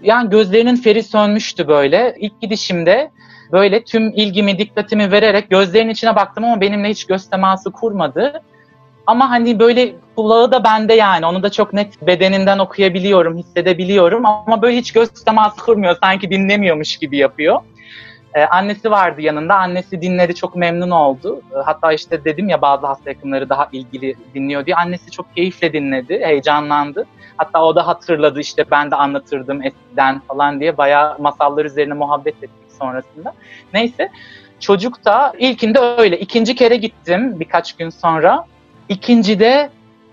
Yani 0.04 0.30
gözlerinin 0.30 0.76
feri 0.76 1.04
sönmüştü 1.04 1.68
böyle. 1.68 2.16
İlk 2.20 2.42
gidişimde 2.42 3.12
böyle 3.52 3.84
tüm 3.84 4.10
ilgimi, 4.10 4.58
dikkatimi 4.58 5.12
vererek 5.12 5.50
gözlerinin 5.50 5.92
içine 5.92 6.16
baktım 6.16 6.44
ama 6.44 6.62
benimle 6.62 6.90
hiç 6.90 7.06
göz 7.06 7.30
teması 7.30 7.72
kurmadı. 7.72 8.42
Ama 9.08 9.30
hani 9.30 9.60
böyle 9.60 9.94
kulağı 10.16 10.52
da 10.52 10.64
bende 10.64 10.94
yani. 10.94 11.26
Onu 11.26 11.44
da 11.44 11.52
çok 11.52 11.74
net 11.74 12.08
bedeninden 12.08 12.60
okuyabiliyorum, 12.60 13.38
hissedebiliyorum. 13.38 14.26
Ama 14.26 14.62
böyle 14.62 14.78
hiç 14.78 14.92
göz 14.92 15.10
teması 15.10 15.66
kurmuyor. 15.66 15.98
Sanki 16.02 16.30
dinlemiyormuş 16.30 16.98
gibi 16.98 17.18
yapıyor. 17.18 17.60
Ee, 18.36 18.46
annesi 18.46 18.92
vardı 18.92 19.22
yanında. 19.22 19.56
Annesi 19.56 20.02
dinledi, 20.02 20.36
çok 20.36 20.56
memnun 20.56 20.90
oldu. 20.90 21.42
Ee, 21.52 21.56
hatta 21.66 21.94
işte 21.94 22.26
dedim 22.26 22.50
ya 22.50 22.62
bazı 22.62 22.88
hasta 22.88 23.10
yakınları 23.10 23.50
daha 23.50 23.70
ilgili 23.72 24.16
dinliyor 24.34 24.66
diye. 24.66 24.76
Annesi 24.76 25.12
çok 25.12 25.36
keyifle 25.36 25.74
dinledi, 25.74 26.20
heyecanlandı. 26.24 27.06
Hatta 27.38 27.64
o 27.64 27.76
da 27.76 27.88
hatırladı 27.88 28.40
işte 28.40 28.66
ben 28.72 28.92
de 28.92 28.96
anlatırdım 28.96 29.62
eskiden 29.64 30.20
falan 30.20 30.60
diye. 30.60 30.78
Bayağı 30.78 31.20
masallar 31.20 31.66
üzerine 31.66 31.94
muhabbet 31.94 32.36
ettik 32.36 32.72
sonrasında. 32.80 33.34
Neyse 33.74 34.10
çocuk 34.60 35.06
da 35.06 35.34
ilkinde 35.40 35.80
öyle. 35.80 36.20
İkinci 36.20 36.56
kere 36.56 36.76
gittim 36.76 37.40
birkaç 37.40 37.74
gün 37.76 37.90
sonra. 37.90 38.46
İkincide 38.90 39.70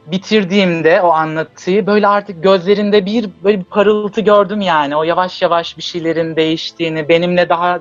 bitirdiğimde 0.06 1.02
o 1.02 1.10
anlatıyı 1.10 1.86
böyle 1.86 2.08
artık 2.08 2.42
gözlerinde 2.42 3.06
bir 3.06 3.30
böyle 3.44 3.58
bir 3.58 3.64
parıltı 3.64 4.20
gördüm 4.20 4.60
yani. 4.60 4.96
O 4.96 5.02
yavaş 5.02 5.42
yavaş 5.42 5.76
bir 5.76 5.82
şeylerin 5.82 6.36
değiştiğini, 6.36 7.08
benimle 7.08 7.48
daha 7.48 7.80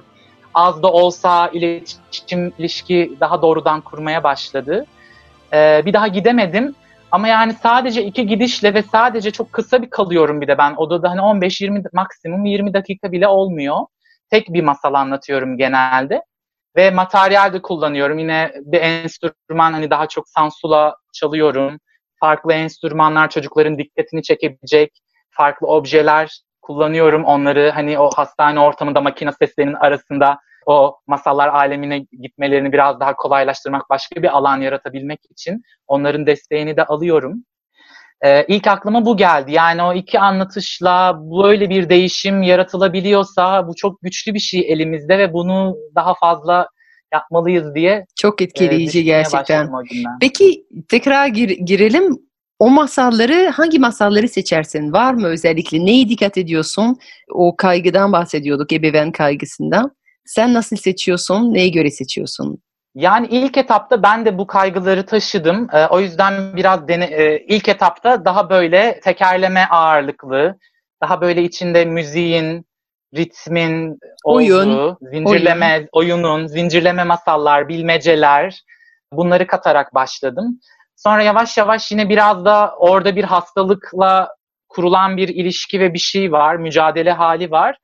az 0.59 0.83
da 0.83 0.91
olsa 0.91 1.47
iletişim, 1.47 2.53
ilişki 2.57 3.17
daha 3.19 3.41
doğrudan 3.41 3.81
kurmaya 3.81 4.23
başladı. 4.23 4.85
Ee, 5.53 5.81
bir 5.85 5.93
daha 5.93 6.07
gidemedim. 6.07 6.75
Ama 7.11 7.27
yani 7.27 7.53
sadece 7.53 8.03
iki 8.03 8.27
gidişle 8.27 8.73
ve 8.73 8.83
sadece 8.83 9.31
çok 9.31 9.53
kısa 9.53 9.81
bir 9.81 9.89
kalıyorum 9.89 10.41
bir 10.41 10.47
de 10.47 10.57
ben 10.57 10.73
odada 10.77 11.09
hani 11.09 11.19
15-20 11.21 11.83
maksimum 11.93 12.45
20 12.45 12.73
dakika 12.73 13.11
bile 13.11 13.27
olmuyor. 13.27 13.77
Tek 14.29 14.53
bir 14.53 14.63
masal 14.63 14.93
anlatıyorum 14.93 15.57
genelde. 15.57 16.21
Ve 16.75 16.91
materyal 16.91 17.53
de 17.53 17.61
kullanıyorum. 17.61 18.19
Yine 18.19 18.51
bir 18.61 18.81
enstrüman 18.81 19.73
hani 19.73 19.89
daha 19.89 20.07
çok 20.07 20.29
sansula 20.29 20.95
çalıyorum. 21.13 21.79
Farklı 22.19 22.53
enstrümanlar 22.53 23.29
çocukların 23.29 23.77
dikkatini 23.77 24.23
çekebilecek 24.23 24.91
farklı 25.31 25.67
objeler 25.67 26.41
kullanıyorum. 26.61 27.25
Onları 27.25 27.71
hani 27.75 27.99
o 27.99 28.09
hastane 28.15 28.59
ortamında 28.59 29.01
makine 29.01 29.31
seslerinin 29.31 29.73
arasında 29.73 30.39
o 30.69 30.99
masallar 31.07 31.47
alemine 31.47 32.05
gitmelerini 32.21 32.71
biraz 32.71 32.99
daha 32.99 33.15
kolaylaştırmak, 33.15 33.89
başka 33.89 34.23
bir 34.23 34.37
alan 34.37 34.61
yaratabilmek 34.61 35.19
için 35.31 35.61
onların 35.87 36.25
desteğini 36.27 36.77
de 36.77 36.85
alıyorum. 36.85 37.43
Ee, 38.21 38.45
ilk 38.47 38.67
aklıma 38.67 39.05
bu 39.05 39.17
geldi. 39.17 39.51
Yani 39.51 39.83
o 39.83 39.93
iki 39.93 40.19
anlatışla 40.19 41.19
böyle 41.43 41.69
bir 41.69 41.89
değişim 41.89 42.43
yaratılabiliyorsa 42.43 43.67
bu 43.67 43.75
çok 43.75 44.01
güçlü 44.01 44.33
bir 44.33 44.39
şey 44.39 44.71
elimizde 44.71 45.17
ve 45.17 45.33
bunu 45.33 45.75
daha 45.95 46.13
fazla 46.13 46.67
yapmalıyız 47.13 47.75
diye 47.75 48.05
çok 48.15 48.41
etkileyici 48.41 48.99
e, 48.99 49.03
gerçekten. 49.03 49.69
Peki 50.21 50.65
tekrar 50.89 51.27
gir, 51.27 51.49
girelim. 51.49 52.17
O 52.59 52.69
masalları 52.69 53.49
hangi 53.49 53.79
masalları 53.79 54.27
seçersin? 54.27 54.93
Var 54.93 55.13
mı 55.13 55.27
özellikle? 55.27 55.85
Neyi 55.85 56.09
dikkat 56.09 56.37
ediyorsun? 56.37 56.97
O 57.33 57.55
kaygıdan 57.55 58.11
bahsediyorduk, 58.11 58.73
ebeveyn 58.73 59.11
kaygısından. 59.11 59.91
Sen 60.29 60.53
nasıl 60.53 60.75
seçiyorsun? 60.75 61.53
Neye 61.53 61.69
göre 61.69 61.91
seçiyorsun? 61.91 62.61
Yani 62.95 63.27
ilk 63.27 63.57
etapta 63.57 64.03
ben 64.03 64.25
de 64.25 64.37
bu 64.37 64.47
kaygıları 64.47 65.05
taşıdım. 65.05 65.67
E, 65.73 65.87
o 65.87 65.99
yüzden 65.99 66.55
biraz 66.55 66.87
dene, 66.87 67.05
e, 67.05 67.45
ilk 67.47 67.69
etapta 67.69 68.25
daha 68.25 68.49
böyle 68.49 68.99
tekerleme 69.03 69.65
ağırlıklı, 69.65 70.57
daha 71.03 71.21
böyle 71.21 71.43
içinde 71.43 71.85
müziğin, 71.85 72.65
ritmin 73.15 73.99
Oyun. 74.23 74.69
olduğu, 74.69 74.97
zincirleme, 75.01 75.87
Oyun. 75.91 76.21
oyunun, 76.21 76.47
zincirleme 76.47 77.03
masallar, 77.03 77.67
bilmeceler 77.69 78.63
bunları 79.13 79.47
katarak 79.47 79.93
başladım. 79.93 80.59
Sonra 80.95 81.23
yavaş 81.23 81.57
yavaş 81.57 81.91
yine 81.91 82.09
biraz 82.09 82.45
da 82.45 82.75
orada 82.77 83.15
bir 83.15 83.23
hastalıkla 83.23 84.35
kurulan 84.67 85.17
bir 85.17 85.27
ilişki 85.27 85.79
ve 85.79 85.93
bir 85.93 85.99
şey 85.99 86.31
var, 86.31 86.55
mücadele 86.55 87.11
hali 87.11 87.51
var. 87.51 87.77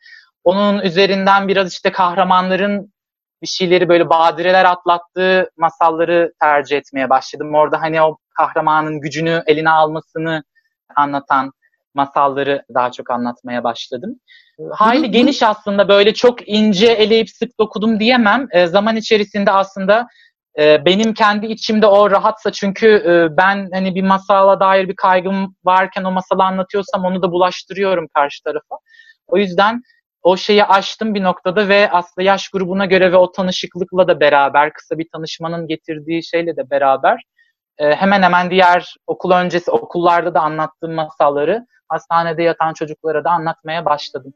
Onun 0.46 0.82
üzerinden 0.82 1.48
biraz 1.48 1.74
işte 1.74 1.92
kahramanların 1.92 2.94
bir 3.42 3.48
şeyleri 3.48 3.90
böyle 3.90 4.10
badireler 4.10 4.66
atlattığı 4.66 5.50
masalları 5.58 6.34
tercih 6.42 6.78
etmeye 6.78 7.10
başladım. 7.10 7.56
Orada 7.56 7.82
hani 7.82 8.02
o 8.02 8.18
kahramanın 8.38 9.02
gücünü 9.02 9.44
eline 9.48 9.70
almasını 9.70 10.44
anlatan 10.96 11.52
masalları 11.94 12.64
daha 12.74 12.92
çok 12.92 13.12
anlatmaya 13.12 13.64
başladım. 13.64 14.16
Hayli 14.72 15.12
geniş 15.12 15.44
aslında 15.44 15.88
böyle 15.88 16.14
çok 16.14 16.50
ince 16.50 16.88
eleyip 16.88 17.30
sık 17.30 17.60
dokudum 17.60 18.00
diyemem. 18.00 18.48
E, 18.52 18.68
zaman 18.68 18.96
içerisinde 18.96 19.52
aslında 19.52 20.08
e, 20.60 20.86
benim 20.86 21.14
kendi 21.14 21.46
içimde 21.46 21.88
o 21.88 22.12
rahatsa 22.12 22.52
çünkü 22.52 22.88
e, 22.88 23.38
ben 23.38 23.70
hani 23.74 23.96
bir 23.96 24.04
masala 24.04 24.60
dair 24.60 24.88
bir 24.88 24.96
kaygım 24.96 25.56
varken 25.64 26.04
o 26.04 26.12
masalı 26.12 26.44
anlatıyorsam 26.44 27.06
onu 27.06 27.22
da 27.22 27.32
bulaştırıyorum 27.32 28.08
karşı 28.14 28.44
tarafa. 28.44 28.75
O 29.28 29.38
yüzden 29.38 29.82
o 30.25 30.38
şeyi 30.38 30.65
aştım 30.65 31.15
bir 31.15 31.24
noktada 31.24 31.67
ve 31.67 31.91
aslında 31.91 32.25
yaş 32.25 32.50
grubuna 32.50 32.86
göre 32.86 33.12
ve 33.12 33.17
o 33.17 33.32
tanışıklıkla 33.32 34.08
da 34.08 34.20
beraber, 34.20 34.74
kısa 34.74 34.98
bir 34.98 35.08
tanışmanın 35.13 35.67
getirdiği 35.67 36.24
şeyle 36.24 36.58
de 36.58 36.70
beraber 36.70 37.22
e, 37.77 37.96
hemen 37.96 38.22
hemen 38.22 38.51
diğer 38.51 38.96
okul 39.08 39.32
öncesi 39.32 39.72
okullarda 39.72 40.34
da 40.34 40.41
anlattığım 40.41 40.94
masalları 40.94 41.65
hastanede 41.89 42.44
yatan 42.44 42.74
çocuklara 42.74 43.24
da 43.24 43.29
anlatmaya 43.29 43.86
başladım. 43.86 44.34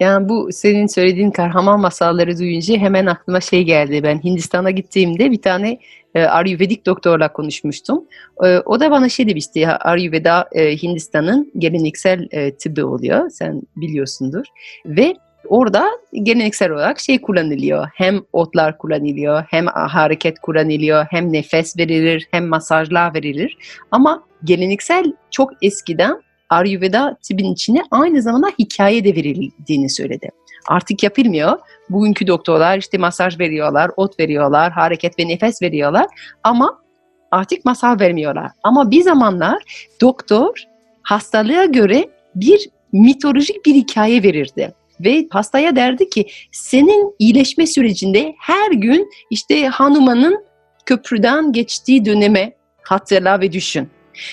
Yani 0.00 0.28
bu 0.28 0.48
senin 0.52 0.86
söylediğin 0.86 1.30
kahraman 1.30 1.80
masalları 1.80 2.38
duyunca 2.38 2.76
hemen 2.76 3.06
aklıma 3.06 3.40
şey 3.40 3.64
geldi. 3.64 4.02
Ben 4.02 4.18
Hindistan'a 4.24 4.70
gittiğimde 4.70 5.30
bir 5.30 5.42
tane 5.42 5.78
e, 6.14 6.22
Ayurvedik 6.22 6.86
doktorla 6.86 7.32
konuşmuştum. 7.32 8.04
E, 8.44 8.58
o 8.58 8.80
da 8.80 8.90
bana 8.90 9.08
şey 9.08 9.28
demişti 9.28 9.68
Ayurveda 9.68 10.48
e, 10.52 10.76
Hindistan'ın 10.76 11.52
geleneksel 11.58 12.28
e, 12.30 12.56
tıbbı 12.56 12.86
oluyor. 12.86 13.30
Sen 13.30 13.62
biliyorsundur. 13.76 14.44
Ve 14.86 15.14
orada 15.48 15.90
geleneksel 16.22 16.70
olarak 16.70 17.00
şey 17.00 17.20
kullanılıyor. 17.20 17.88
Hem 17.94 18.20
otlar 18.32 18.78
kullanılıyor, 18.78 19.44
hem 19.50 19.66
hareket 19.66 20.38
kullanılıyor, 20.38 21.06
hem 21.10 21.32
nefes 21.32 21.78
verilir, 21.78 22.28
hem 22.30 22.46
masajlar 22.46 23.14
verilir. 23.14 23.56
Ama 23.90 24.24
geleneksel 24.44 25.12
çok 25.30 25.50
eskiden 25.62 26.22
Ayurveda 26.50 27.16
tıbbın 27.22 27.52
içine 27.52 27.82
aynı 27.90 28.22
zamanda 28.22 28.48
hikaye 28.58 29.04
de 29.04 29.14
verildiğini 29.16 29.90
söyledi. 29.90 30.30
Artık 30.68 31.02
yapılmıyor. 31.02 31.58
Bugünkü 31.90 32.26
doktorlar 32.26 32.78
işte 32.78 32.98
masaj 32.98 33.38
veriyorlar, 33.38 33.90
ot 33.96 34.20
veriyorlar, 34.20 34.72
hareket 34.72 35.18
ve 35.18 35.28
nefes 35.28 35.62
veriyorlar 35.62 36.06
ama 36.42 36.82
artık 37.30 37.64
masal 37.64 38.00
vermiyorlar. 38.00 38.50
Ama 38.62 38.90
bir 38.90 39.02
zamanlar 39.02 39.62
doktor 40.00 40.64
hastalığa 41.02 41.64
göre 41.64 42.08
bir 42.34 42.68
mitolojik 42.92 43.66
bir 43.66 43.74
hikaye 43.74 44.22
verirdi. 44.22 44.74
Ve 45.00 45.26
hastaya 45.30 45.76
derdi 45.76 46.10
ki 46.10 46.26
senin 46.52 47.14
iyileşme 47.18 47.66
sürecinde 47.66 48.34
her 48.38 48.70
gün 48.70 49.10
işte 49.30 49.66
hanımanın 49.66 50.44
köprüden 50.86 51.52
geçtiği 51.52 52.04
döneme 52.04 52.52
hatırla 52.82 53.40
ve 53.40 53.52
düşün. 53.52 53.88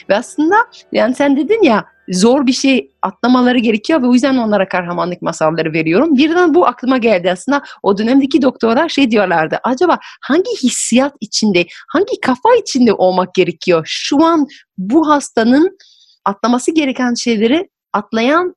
Ve 0.10 0.16
aslında 0.16 0.56
yani 0.92 1.16
sen 1.16 1.38
dedin 1.38 1.64
ya 1.64 1.86
zor 2.10 2.48
bir 2.48 2.54
şey 2.54 2.92
atlamaları 3.02 3.58
gerekiyor 3.58 4.02
ve 4.02 4.08
o 4.08 4.14
yüzden 4.14 4.38
onlara 4.38 4.68
kahramanlık 4.68 5.22
masalları 5.22 5.74
veriyorum. 5.74 6.18
Birden 6.18 6.54
bu 6.54 6.68
aklıma 6.68 6.98
geldi 6.98 7.32
aslında. 7.32 7.62
O 7.84 7.98
dönemdeki 7.98 8.42
doktorlar 8.42 8.90
şey 8.90 9.12
diyorlardı. 9.12 9.60
Acaba 9.64 10.00
hangi 10.22 10.52
hissiyat 10.64 11.14
içinde, 11.22 11.66
hangi 11.88 12.22
kafa 12.22 12.56
içinde 12.62 12.94
olmak 12.94 13.34
gerekiyor? 13.34 13.84
Şu 13.86 14.24
an 14.24 14.48
bu 14.78 15.10
hastanın 15.10 15.78
atlaması 16.26 16.72
gereken 16.72 17.14
şeyleri 17.14 17.70
atlayan 17.94 18.56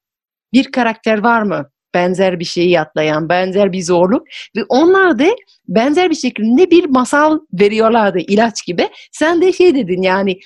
bir 0.53 0.73
karakter 0.73 1.19
var 1.19 1.43
mı? 1.43 1.69
benzer 1.95 2.41
bir 2.41 2.45
şeyi 2.45 2.81
atlayan, 2.81 3.29
benzer 3.29 3.73
bir 3.73 3.83
zorluk 3.83 4.23
ve 4.57 4.65
onlar 4.69 5.19
da 5.19 5.27
benzer 5.69 6.11
bir 6.11 6.15
şekilde 6.15 6.71
bir 6.71 6.85
masal 6.85 7.39
veriyorlardı 7.53 8.19
ilaç 8.19 8.67
gibi. 8.67 8.89
Sen 9.13 9.43
de 9.43 9.53
şey 9.53 9.75
dedin 9.75 10.03
yani 10.03 10.39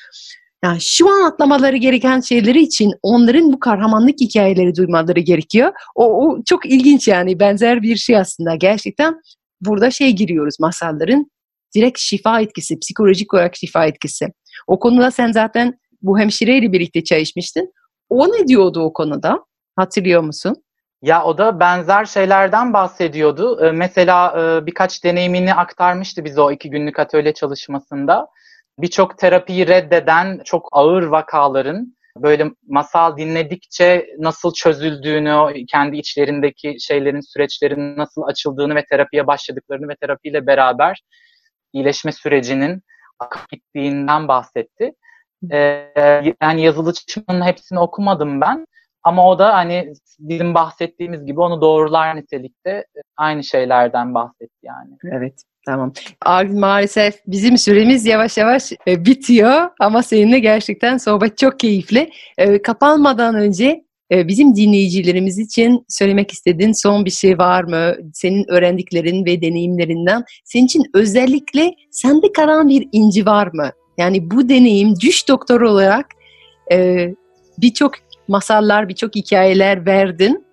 yani 0.66 0.80
şu 0.80 1.11
an 1.11 1.30
atlamaları 1.30 1.76
gereken 1.76 2.20
şeyleri 2.20 2.62
için 2.62 2.92
onların 3.02 3.52
bu 3.52 3.61
kahramanlık 3.61 4.20
hikayeleri 4.20 4.76
duymaları 4.76 5.20
gerekiyor. 5.20 5.73
O, 5.94 6.04
o 6.04 6.42
çok 6.44 6.66
ilginç 6.66 7.08
yani 7.08 7.40
benzer 7.40 7.82
bir 7.82 7.96
şey 7.96 8.16
aslında. 8.16 8.54
Gerçekten 8.54 9.14
burada 9.61 9.90
şey 9.90 10.12
giriyoruz 10.12 10.54
masalların 10.61 11.30
direkt 11.75 11.99
şifa 11.99 12.40
etkisi, 12.40 12.78
psikolojik 12.78 13.35
olarak 13.35 13.56
şifa 13.56 13.87
etkisi. 13.87 14.26
O 14.66 14.78
konuda 14.78 15.11
sen 15.11 15.32
zaten 15.32 15.78
bu 16.02 16.18
hemşireyle 16.18 16.73
birlikte 16.73 17.04
çay 17.04 17.23
içmiştin. 17.23 17.73
O 18.08 18.28
ne 18.28 18.49
diyordu 18.49 18.80
o 18.80 18.92
konuda? 18.92 19.44
Hatırlıyor 19.76 20.23
musun? 20.23 20.56
Ya 21.02 21.25
o 21.25 21.38
da 21.38 21.61
benzer 21.61 22.04
şeylerden 22.04 22.73
bahsediyordu. 22.73 23.66
Ee, 23.66 23.73
mesela 23.73 24.42
e, 24.42 24.66
birkaç 24.66 25.04
deneyimini 25.04 25.54
aktarmıştı 25.54 26.25
bize 26.25 26.40
o 26.40 26.52
iki 26.52 26.70
günlük 26.70 26.99
atölye 26.99 27.35
çalışmasında. 27.35 28.26
Birçok 28.78 29.18
terapiyi 29.18 29.66
reddeden 29.66 30.40
çok 30.45 30.68
ağır 30.73 31.02
vakaların 31.02 31.97
böyle 32.16 32.50
masal 32.68 33.16
dinledikçe 33.16 34.06
nasıl 34.18 34.52
çözüldüğünü, 34.52 35.66
kendi 35.66 35.97
içlerindeki 35.97 36.76
şeylerin, 36.80 37.21
süreçlerin 37.21 37.97
nasıl 37.97 38.23
açıldığını 38.23 38.75
ve 38.75 38.85
terapiye 38.85 39.26
başladıklarını 39.26 39.88
ve 39.88 39.97
terapiyle 39.97 40.47
beraber 40.47 41.00
iyileşme 41.73 42.12
sürecinin 42.12 42.83
akıp 43.18 43.49
gittiğinden 43.49 44.28
bahsetti. 44.28 44.92
Ee, 45.52 45.92
yani 46.42 46.62
yazılı 46.62 46.92
çalışmanın 46.92 47.47
hepsini 47.47 47.78
okumadım 47.78 48.40
ben. 48.40 48.66
Ama 49.02 49.28
o 49.30 49.38
da 49.38 49.54
hani 49.54 49.92
bizim 50.18 50.54
bahsettiğimiz 50.54 51.26
gibi 51.26 51.40
onu 51.40 51.61
doğrular 51.61 52.16
nitelikte 52.16 52.71
e, 52.71 53.00
aynı 53.16 53.45
şeylerden 53.45 54.14
bahsetti 54.14 54.59
yani. 54.62 54.97
Evet. 55.12 55.42
Tamam. 55.66 55.92
Abi 56.25 56.52
maalesef 56.52 57.14
bizim 57.26 57.58
süremiz 57.58 58.06
yavaş 58.06 58.38
yavaş 58.38 58.73
e, 58.88 59.04
bitiyor 59.04 59.70
ama 59.80 60.02
seninle 60.02 60.38
gerçekten 60.38 60.96
sohbet 60.96 61.38
çok 61.38 61.61
keyifli. 61.61 62.11
E, 62.38 62.62
kapanmadan 62.62 63.35
önce 63.35 63.85
e, 64.12 64.28
bizim 64.28 64.56
dinleyicilerimiz 64.56 65.38
için 65.38 65.85
söylemek 65.88 66.30
istediğin 66.30 66.73
son 66.82 67.04
bir 67.04 67.11
şey 67.11 67.38
var 67.38 67.64
mı? 67.64 67.94
Senin 68.14 68.50
öğrendiklerin 68.50 69.25
ve 69.25 69.42
deneyimlerinden 69.42 70.25
senin 70.44 70.64
için 70.64 70.85
özellikle 70.94 71.75
sende 71.90 72.32
kalan 72.32 72.68
bir 72.68 72.88
inci 72.92 73.26
var 73.26 73.50
mı? 73.52 73.70
Yani 73.99 74.30
bu 74.30 74.49
deneyim 74.49 74.94
düş 75.00 75.28
doktor 75.28 75.61
olarak 75.61 76.06
birçok 77.58 77.92
masallar, 78.28 78.88
birçok 78.88 79.14
hikayeler 79.14 79.87
verdin 79.87 80.44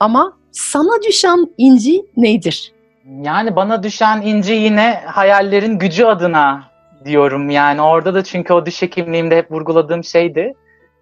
ama 0.00 0.38
sana 0.52 1.02
düşen 1.08 1.46
inci 1.58 2.02
nedir? 2.16 2.77
Yani 3.08 3.56
bana 3.56 3.82
düşen 3.82 4.22
inci 4.22 4.52
yine 4.52 5.02
hayallerin 5.06 5.78
gücü 5.78 6.04
adına 6.04 6.62
diyorum 7.04 7.50
yani 7.50 7.82
orada 7.82 8.14
da 8.14 8.24
çünkü 8.24 8.52
o 8.52 8.66
diş 8.66 8.82
hekimliğimde 8.82 9.36
hep 9.36 9.50
vurguladığım 9.50 10.04
şeydi. 10.04 10.54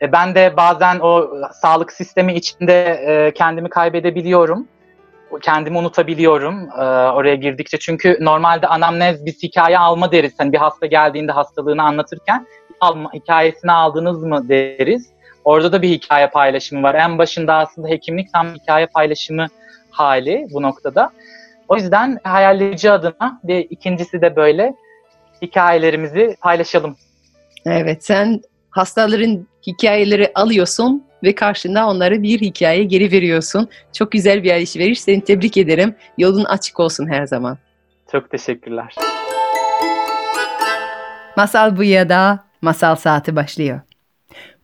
E, 0.02 0.12
ben 0.12 0.34
de 0.34 0.56
bazen 0.56 0.98
o 1.00 1.30
sağlık 1.62 1.92
sistemi 1.92 2.34
içinde 2.34 2.84
e, 3.06 3.34
kendimi 3.34 3.68
kaybedebiliyorum. 3.68 4.68
Kendimi 5.42 5.78
unutabiliyorum 5.78 6.68
e, 6.70 6.82
oraya 7.10 7.34
girdikçe. 7.34 7.78
Çünkü 7.78 8.18
normalde 8.20 8.66
anamnez 8.66 9.26
biz 9.26 9.42
hikaye 9.42 9.78
alma 9.78 10.12
deriz. 10.12 10.34
Hani 10.38 10.52
bir 10.52 10.58
hasta 10.58 10.86
geldiğinde 10.86 11.32
hastalığını 11.32 11.82
anlatırken 11.82 12.46
alma, 12.80 13.12
hikayesini 13.12 13.72
aldınız 13.72 14.22
mı 14.22 14.48
deriz. 14.48 15.10
Orada 15.44 15.72
da 15.72 15.82
bir 15.82 15.88
hikaye 15.88 16.26
paylaşımı 16.26 16.82
var. 16.82 16.94
En 16.94 17.18
başında 17.18 17.54
aslında 17.54 17.88
hekimlik 17.88 18.32
tam 18.32 18.54
hikaye 18.54 18.86
paylaşımı 18.86 19.46
hali 19.90 20.46
bu 20.52 20.62
noktada. 20.62 21.10
O 21.68 21.76
yüzden 21.76 22.18
hayalleyici 22.25 22.90
adına 22.90 23.40
ve 23.44 23.64
ikincisi 23.64 24.20
de 24.20 24.37
böyle 24.37 24.75
hikayelerimizi 25.42 26.37
paylaşalım. 26.40 26.96
Evet 27.66 28.04
sen 28.04 28.40
hastaların 28.70 29.47
hikayeleri 29.67 30.32
alıyorsun 30.34 31.04
ve 31.23 31.34
karşında 31.34 31.88
onlara 31.88 32.23
bir 32.23 32.41
hikaye 32.41 32.84
geri 32.84 33.12
veriyorsun. 33.12 33.69
Çok 33.93 34.12
güzel 34.12 34.43
bir 34.43 34.52
alışveriş. 34.52 35.00
Seni 35.00 35.21
tebrik 35.21 35.56
ederim. 35.56 35.95
Yolun 36.19 36.45
açık 36.45 36.80
olsun 36.80 37.08
her 37.08 37.26
zaman. 37.26 37.58
Çok 38.12 38.30
teşekkürler. 38.30 38.95
Masal 41.36 41.76
bu 41.76 41.84
ya 41.84 42.08
da 42.08 42.45
Masal 42.62 42.97
Saati 42.97 43.36
başlıyor. 43.36 43.80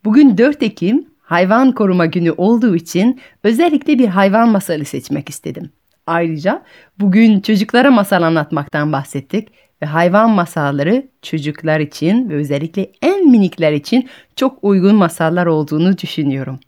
Bugün 0.04 0.38
4 0.38 0.62
Ekim 0.62 1.06
Hayvan 1.22 1.72
Koruma 1.72 2.06
Günü 2.06 2.30
olduğu 2.30 2.76
için 2.76 3.20
özellikle 3.44 3.98
bir 3.98 4.08
hayvan 4.08 4.48
masalı 4.48 4.84
seçmek 4.84 5.28
istedim. 5.28 5.72
Ayrıca 6.06 6.62
bugün 7.00 7.40
çocuklara 7.40 7.90
masal 7.90 8.22
anlatmaktan 8.22 8.92
bahsettik 8.92 9.48
ve 9.82 9.86
hayvan 9.86 10.30
masalları 10.30 11.08
çocuklar 11.22 11.80
için 11.80 12.30
ve 12.30 12.34
özellikle 12.34 12.92
en 13.02 13.30
minikler 13.30 13.72
için 13.72 14.08
çok 14.36 14.58
uygun 14.62 14.94
masallar 14.94 15.46
olduğunu 15.46 15.98
düşünüyorum. 15.98 16.60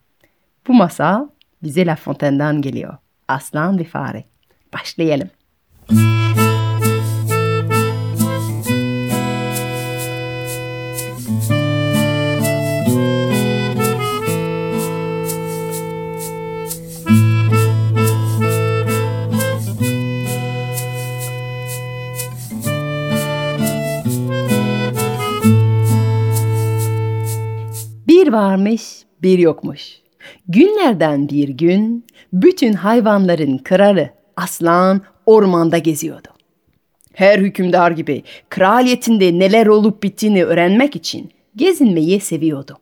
Bu 0.68 0.74
masal 0.74 1.28
bize 1.62 1.86
La 1.86 1.96
Fontaine'den 1.96 2.62
geliyor. 2.62 2.96
Aslan 3.28 3.78
ve 3.78 3.84
Fare. 3.84 4.24
Başlayalım. 4.72 5.30
Müzik 5.90 6.43
varmış, 28.32 28.82
bir 29.22 29.38
yokmuş. 29.38 29.98
Günlerden 30.48 31.28
bir 31.28 31.48
gün 31.48 32.06
bütün 32.32 32.72
hayvanların 32.72 33.58
kralı 33.58 34.10
aslan 34.36 35.00
ormanda 35.26 35.78
geziyordu. 35.78 36.28
Her 37.12 37.38
hükümdar 37.38 37.90
gibi 37.90 38.22
kraliyetinde 38.48 39.38
neler 39.38 39.66
olup 39.66 40.02
bittiğini 40.02 40.44
öğrenmek 40.44 40.96
için 40.96 41.30
gezinmeyi 41.56 42.20
seviyordu. 42.20 42.78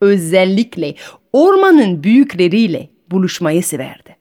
Özellikle 0.00 0.94
ormanın 1.32 2.02
büyükleriyle 2.02 2.88
buluşmayı 3.10 3.62
severdi. 3.62 4.16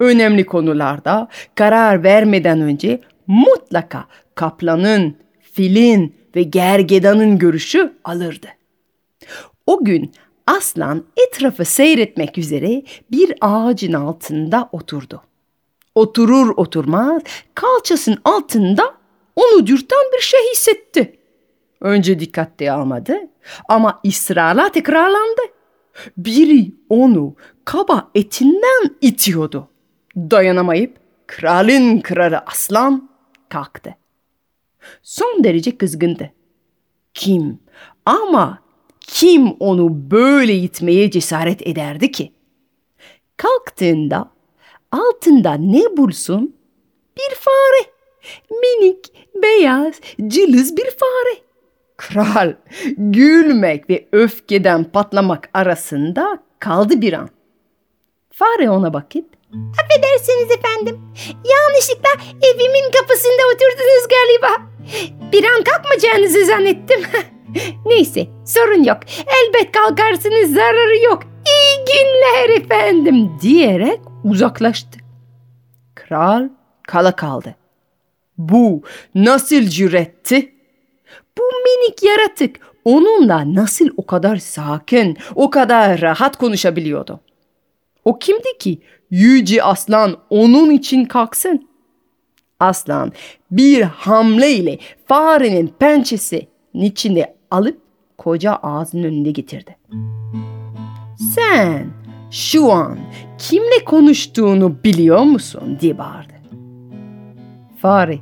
Önemli 0.00 0.46
konularda 0.46 1.28
karar 1.54 2.02
vermeden 2.02 2.60
önce 2.60 3.00
mutlaka 3.26 4.04
kaplanın, 4.34 5.16
filin 5.52 6.14
ve 6.36 6.42
gergedanın 6.42 7.38
görüşü 7.38 7.92
alırdı. 8.04 8.48
O 9.66 9.84
gün 9.84 10.12
aslan 10.46 11.04
etrafı 11.16 11.64
seyretmek 11.64 12.38
üzere 12.38 12.82
bir 13.10 13.34
ağacın 13.40 13.92
altında 13.92 14.68
oturdu. 14.72 15.22
Oturur 15.94 16.52
oturmaz 16.56 17.22
kalçasının 17.54 18.18
altında 18.24 18.94
onu 19.36 19.66
dürten 19.66 20.04
bir 20.16 20.22
şey 20.22 20.40
hissetti. 20.52 21.18
Önce 21.80 22.20
dikkatli 22.20 22.72
almadı 22.72 23.16
ama 23.68 24.00
ısrarla 24.06 24.72
tekrarlandı. 24.72 25.42
Biri 26.16 26.72
onu 26.88 27.34
kaba 27.64 28.10
etinden 28.14 28.96
itiyordu. 29.00 29.68
Dayanamayıp 30.16 30.96
kralın 31.26 32.00
kralı 32.00 32.38
aslan 32.46 33.10
kalktı. 33.48 33.94
Son 35.02 35.44
derece 35.44 35.78
kızgındı. 35.78 36.30
Kim 37.14 37.58
ama 38.06 38.61
kim 39.06 39.56
onu 39.60 40.10
böyle 40.10 40.54
itmeye 40.54 41.10
cesaret 41.10 41.66
ederdi 41.66 42.12
ki? 42.12 42.32
Kalktığında 43.36 44.30
altında 44.92 45.54
ne 45.54 45.96
bulsun? 45.96 46.56
Bir 47.16 47.34
fare. 47.34 47.92
Minik, 48.50 49.12
beyaz, 49.42 49.94
cılız 50.26 50.76
bir 50.76 50.84
fare. 50.84 51.42
Kral 51.96 52.54
gülmek 52.96 53.90
ve 53.90 54.08
öfkeden 54.12 54.84
patlamak 54.84 55.50
arasında 55.54 56.42
kaldı 56.58 57.00
bir 57.00 57.12
an. 57.12 57.28
Fare 58.30 58.70
ona 58.70 58.94
bakıp 58.94 59.32
Affedersiniz 59.52 60.50
efendim. 60.50 61.00
Yanlışlıkla 61.44 62.10
evimin 62.42 62.90
kapısında 62.90 63.42
oturdunuz 63.54 64.08
galiba. 64.08 64.70
Bir 65.32 65.44
an 65.44 65.64
kalkmayacağınızı 65.64 66.44
zannettim. 66.44 67.00
Neyse 67.86 68.28
sorun 68.46 68.84
yok. 68.84 68.98
Elbet 69.18 69.72
kalkarsınız 69.72 70.54
zararı 70.54 70.96
yok. 71.04 71.22
İyi 71.22 71.84
günler 71.86 72.60
efendim 72.60 73.30
diyerek 73.42 74.00
uzaklaştı. 74.24 74.98
Kral 75.94 76.48
kala 76.82 77.16
kaldı. 77.16 77.54
Bu 78.38 78.82
nasıl 79.14 79.62
cüretti? 79.62 80.54
Bu 81.38 81.42
minik 81.42 82.02
yaratık 82.02 82.56
onunla 82.84 83.54
nasıl 83.54 83.88
o 83.96 84.06
kadar 84.06 84.36
sakin, 84.36 85.18
o 85.34 85.50
kadar 85.50 86.00
rahat 86.00 86.36
konuşabiliyordu? 86.36 87.20
O 88.04 88.18
kimdi 88.18 88.58
ki 88.58 88.78
Yüce 89.12 89.62
aslan 89.62 90.16
onun 90.30 90.70
için 90.70 91.04
kalksın. 91.04 91.68
Aslan 92.60 93.12
bir 93.50 93.82
hamleyle 93.82 94.78
farenin 95.06 95.66
pençesinin 95.78 96.48
içine 96.74 97.34
alıp 97.52 97.78
koca 98.18 98.54
ağzının 98.62 99.02
önünde 99.02 99.30
getirdi. 99.30 99.76
Sen 101.34 101.86
şu 102.30 102.72
an 102.72 102.98
kimle 103.38 103.84
konuştuğunu 103.84 104.84
biliyor 104.84 105.22
musun 105.22 105.78
diye 105.80 105.98
bağırdı. 105.98 106.32
Fare 107.82 108.18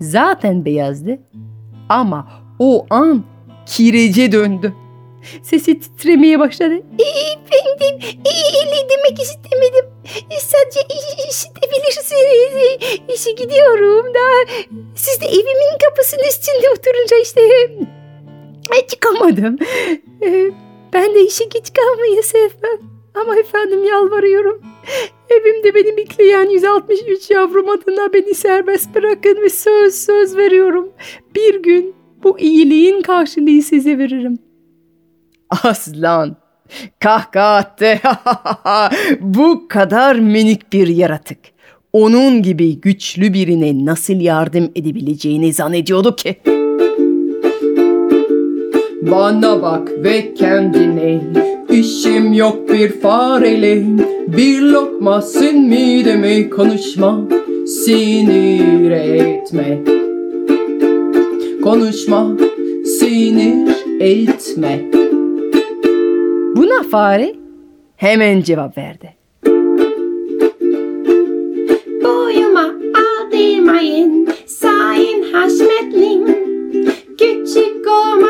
zaten 0.00 0.64
beyazdı 0.64 1.18
ama 1.88 2.28
o 2.58 2.86
an 2.90 3.24
kirece 3.66 4.32
döndü. 4.32 4.74
Sesi 5.42 5.80
titremeye 5.80 6.38
başladı. 6.38 6.74
Efendim 6.74 7.98
öyle 8.16 8.88
demek 8.90 9.20
istemedim. 9.20 9.84
Sadece 10.40 10.80
işitebilirsiniz. 11.30 12.78
İşe 13.14 13.30
gidiyorum 13.32 14.14
da. 14.14 14.50
Siz 14.94 15.20
de 15.20 15.26
evimin 15.26 15.78
kapısının 15.84 16.24
üstünde 16.28 16.70
oturunca 16.70 17.16
işte 17.22 17.40
çıkamadım. 18.88 19.56
Ee, 20.22 20.50
Ben 20.92 21.14
de 21.14 21.24
işe 21.26 21.44
geç 21.44 21.72
kalmayı 21.72 22.22
sevmem. 22.22 22.90
Ama 23.14 23.36
efendim 23.36 23.84
yalvarıyorum. 23.84 24.62
Evimde 25.30 25.74
beni 25.74 25.96
bekleyen 25.96 26.48
163 26.50 27.30
yavrum 27.30 27.68
adına 27.68 28.12
beni 28.12 28.34
serbest 28.34 28.94
bırakın 28.94 29.38
ve 29.42 29.48
söz 29.48 29.94
söz 29.94 30.36
veriyorum. 30.36 30.88
Bir 31.34 31.62
gün 31.62 31.94
bu 32.22 32.38
iyiliğin 32.38 33.02
karşılığı 33.02 33.62
size 33.62 33.98
veririm. 33.98 34.38
Aslan 35.64 36.36
kahkaha 37.00 37.56
attı. 37.56 37.98
Bu 39.20 39.68
kadar 39.68 40.16
minik 40.16 40.72
bir 40.72 40.88
yaratık. 40.88 41.38
Onun 41.92 42.42
gibi 42.42 42.80
güçlü 42.80 43.32
birine 43.32 43.84
nasıl 43.84 44.14
yardım 44.14 44.70
edebileceğini 44.74 45.52
zannediyordu 45.52 46.16
ki. 46.16 46.36
Bana 49.02 49.62
bak 49.62 49.90
ve 50.04 50.34
kendine. 50.34 51.20
İşim 51.70 52.32
yok 52.32 52.68
bir 52.68 52.88
fareyle 52.88 53.82
Bir 54.36 54.62
lokmasın 54.62 55.60
mideme 55.60 56.50
konuşma 56.50 57.28
Sinir 57.66 58.90
etme. 58.90 59.78
Konuşma 61.62 62.36
Sinir 62.84 64.00
etme. 64.00 64.80
Buna 66.56 66.82
fare? 66.90 67.34
Hemen 67.96 68.42
cevap 68.42 68.78
verdi. 68.78 69.14
Boyuma 72.04 72.74
aldırmayın 72.94 74.28
sayın 74.46 75.32
haşmetlim. 75.32 76.26
Küçük 77.18 77.86
olmak 77.88 78.29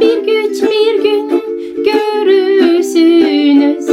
bir 0.00 0.18
güç 0.18 0.62
bir 0.62 1.02
gün 1.02 1.28
görürsünüz. 1.84 3.88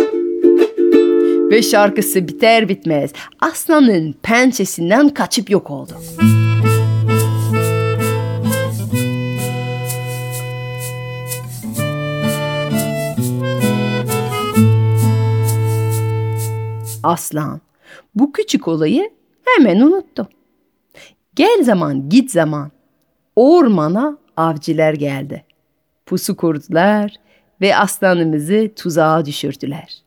Ve 1.51 1.61
şarkısı 1.61 2.27
biter 2.27 2.69
bitmez 2.69 3.11
aslanın 3.39 4.15
pençesinden 4.23 5.09
kaçıp 5.09 5.49
yok 5.49 5.71
oldu. 5.71 5.93
Aslan 17.03 17.61
bu 18.15 18.31
küçük 18.31 18.67
olayı 18.67 19.09
hemen 19.45 19.81
unuttu. 19.81 20.27
Gel 21.35 21.63
zaman 21.63 22.09
git 22.09 22.31
zaman 22.31 22.71
ormana 23.35 24.17
avcılar 24.37 24.93
geldi. 24.93 25.45
Pusu 26.11 26.35
kurdular 26.35 27.15
ve 27.61 27.75
aslanımızı 27.75 28.71
tuzağa 28.75 29.25
düşürdüler. 29.25 29.97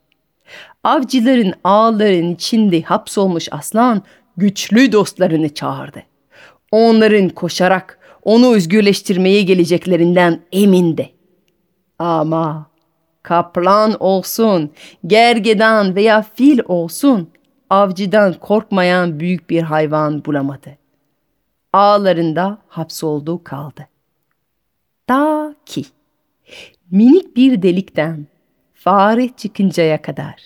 Avcıların 0.85 1.53
ağların 1.64 2.35
içinde 2.35 2.83
hapsolmuş 2.83 3.49
aslan 3.51 4.03
güçlü 4.37 4.93
dostlarını 4.93 5.55
çağırdı. 5.55 6.03
Onların 6.73 7.29
koşarak 7.29 7.99
onu 8.23 8.55
özgürleştirmeye 8.55 9.43
geleceklerinden 9.43 10.40
emindi. 10.53 11.11
Ama 11.99 12.67
kaplan 13.23 13.97
olsun, 14.01 14.71
gergedan 15.07 15.95
veya 15.95 16.23
fil 16.35 16.59
olsun 16.64 17.31
avcıdan 17.71 18.33
korkmayan 18.33 19.21
büyük 19.21 19.51
bir 19.51 19.62
hayvan 19.62 20.25
bulamadı. 20.25 20.79
Ağlarında 21.73 22.59
hapsoldu 22.69 23.45
kaldı. 23.45 23.93
Ta 25.07 25.55
ki 25.67 25.85
minik 26.90 27.37
bir 27.37 27.62
delikten 27.62 28.27
fare 28.75 29.29
çıkıncaya 29.29 30.03
kadar. 30.03 30.43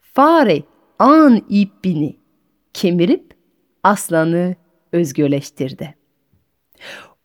Fare 0.00 0.62
an 0.98 1.42
ipini 1.48 2.16
kemirip 2.72 3.34
aslanı 3.82 4.54
özgürleştirdi. 4.92 5.94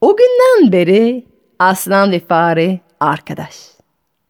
O 0.02 0.15
günden 0.17 0.71
beri 0.71 1.25
aslan 1.60 2.12
ve 2.12 2.19
fare 2.19 2.80
arkadaş. 2.99 3.56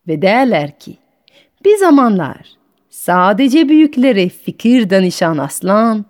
Ve 0.08 0.22
derler 0.22 0.80
ki 0.80 0.98
bir 1.66 1.78
zamanlar 1.78 2.48
sadece 2.90 3.70
büyüklere 3.70 4.30
fikir 4.30 4.90
danışan 4.90 5.38
aslan 5.38 6.06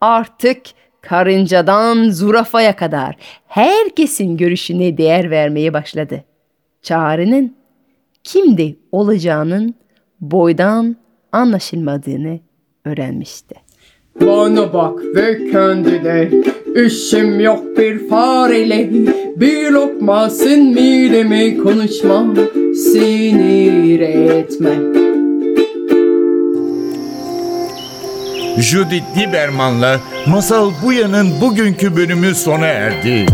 artık 0.00 0.62
karıncadan 1.02 2.10
zürafaya 2.10 2.76
kadar 2.76 3.16
herkesin 3.46 4.36
görüşüne 4.36 4.98
değer 4.98 5.30
vermeye 5.30 5.72
başladı. 5.72 6.24
Çağrı'nın 6.82 7.54
kimde 8.24 8.74
olacağının 8.92 9.74
boydan 10.20 10.96
anlaşılmadığını 11.32 12.40
öğrenmişti. 12.84 13.54
Bana 14.20 14.72
bak 14.72 15.00
ve 15.14 15.50
kendine 15.50 16.30
İşim 16.86 17.40
yok 17.40 17.78
bir 17.78 18.08
fareyle 18.08 18.90
Bir 19.36 19.70
lokmasın 19.70 20.64
mideme 20.64 21.56
konuşma 21.56 22.34
Sinir 22.74 24.00
etme 24.00 25.09
Judith 28.60 29.16
Lieberman'la 29.16 30.00
Masal 30.26 30.72
Buya'nın 30.82 31.40
bugünkü 31.40 31.96
bölümü 31.96 32.34
sona 32.34 32.66
erdi. 32.66 33.26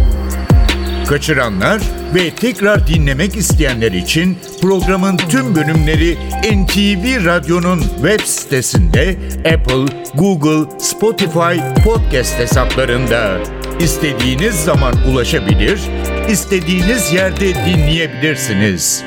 Kaçıranlar 1.08 1.82
ve 2.14 2.30
tekrar 2.30 2.86
dinlemek 2.86 3.36
isteyenler 3.36 3.92
için 3.92 4.38
programın 4.62 5.16
tüm 5.16 5.54
bölümleri 5.54 6.18
NTV 6.42 7.24
Radyo'nun 7.24 7.80
web 7.80 8.20
sitesinde 8.20 9.16
Apple, 9.38 9.96
Google, 10.14 10.78
Spotify 10.78 11.60
podcast 11.84 12.38
hesaplarında. 12.38 13.38
İstediğiniz 13.80 14.54
zaman 14.54 14.94
ulaşabilir, 15.12 15.80
istediğiniz 16.28 17.12
yerde 17.12 17.54
dinleyebilirsiniz. 17.54 19.04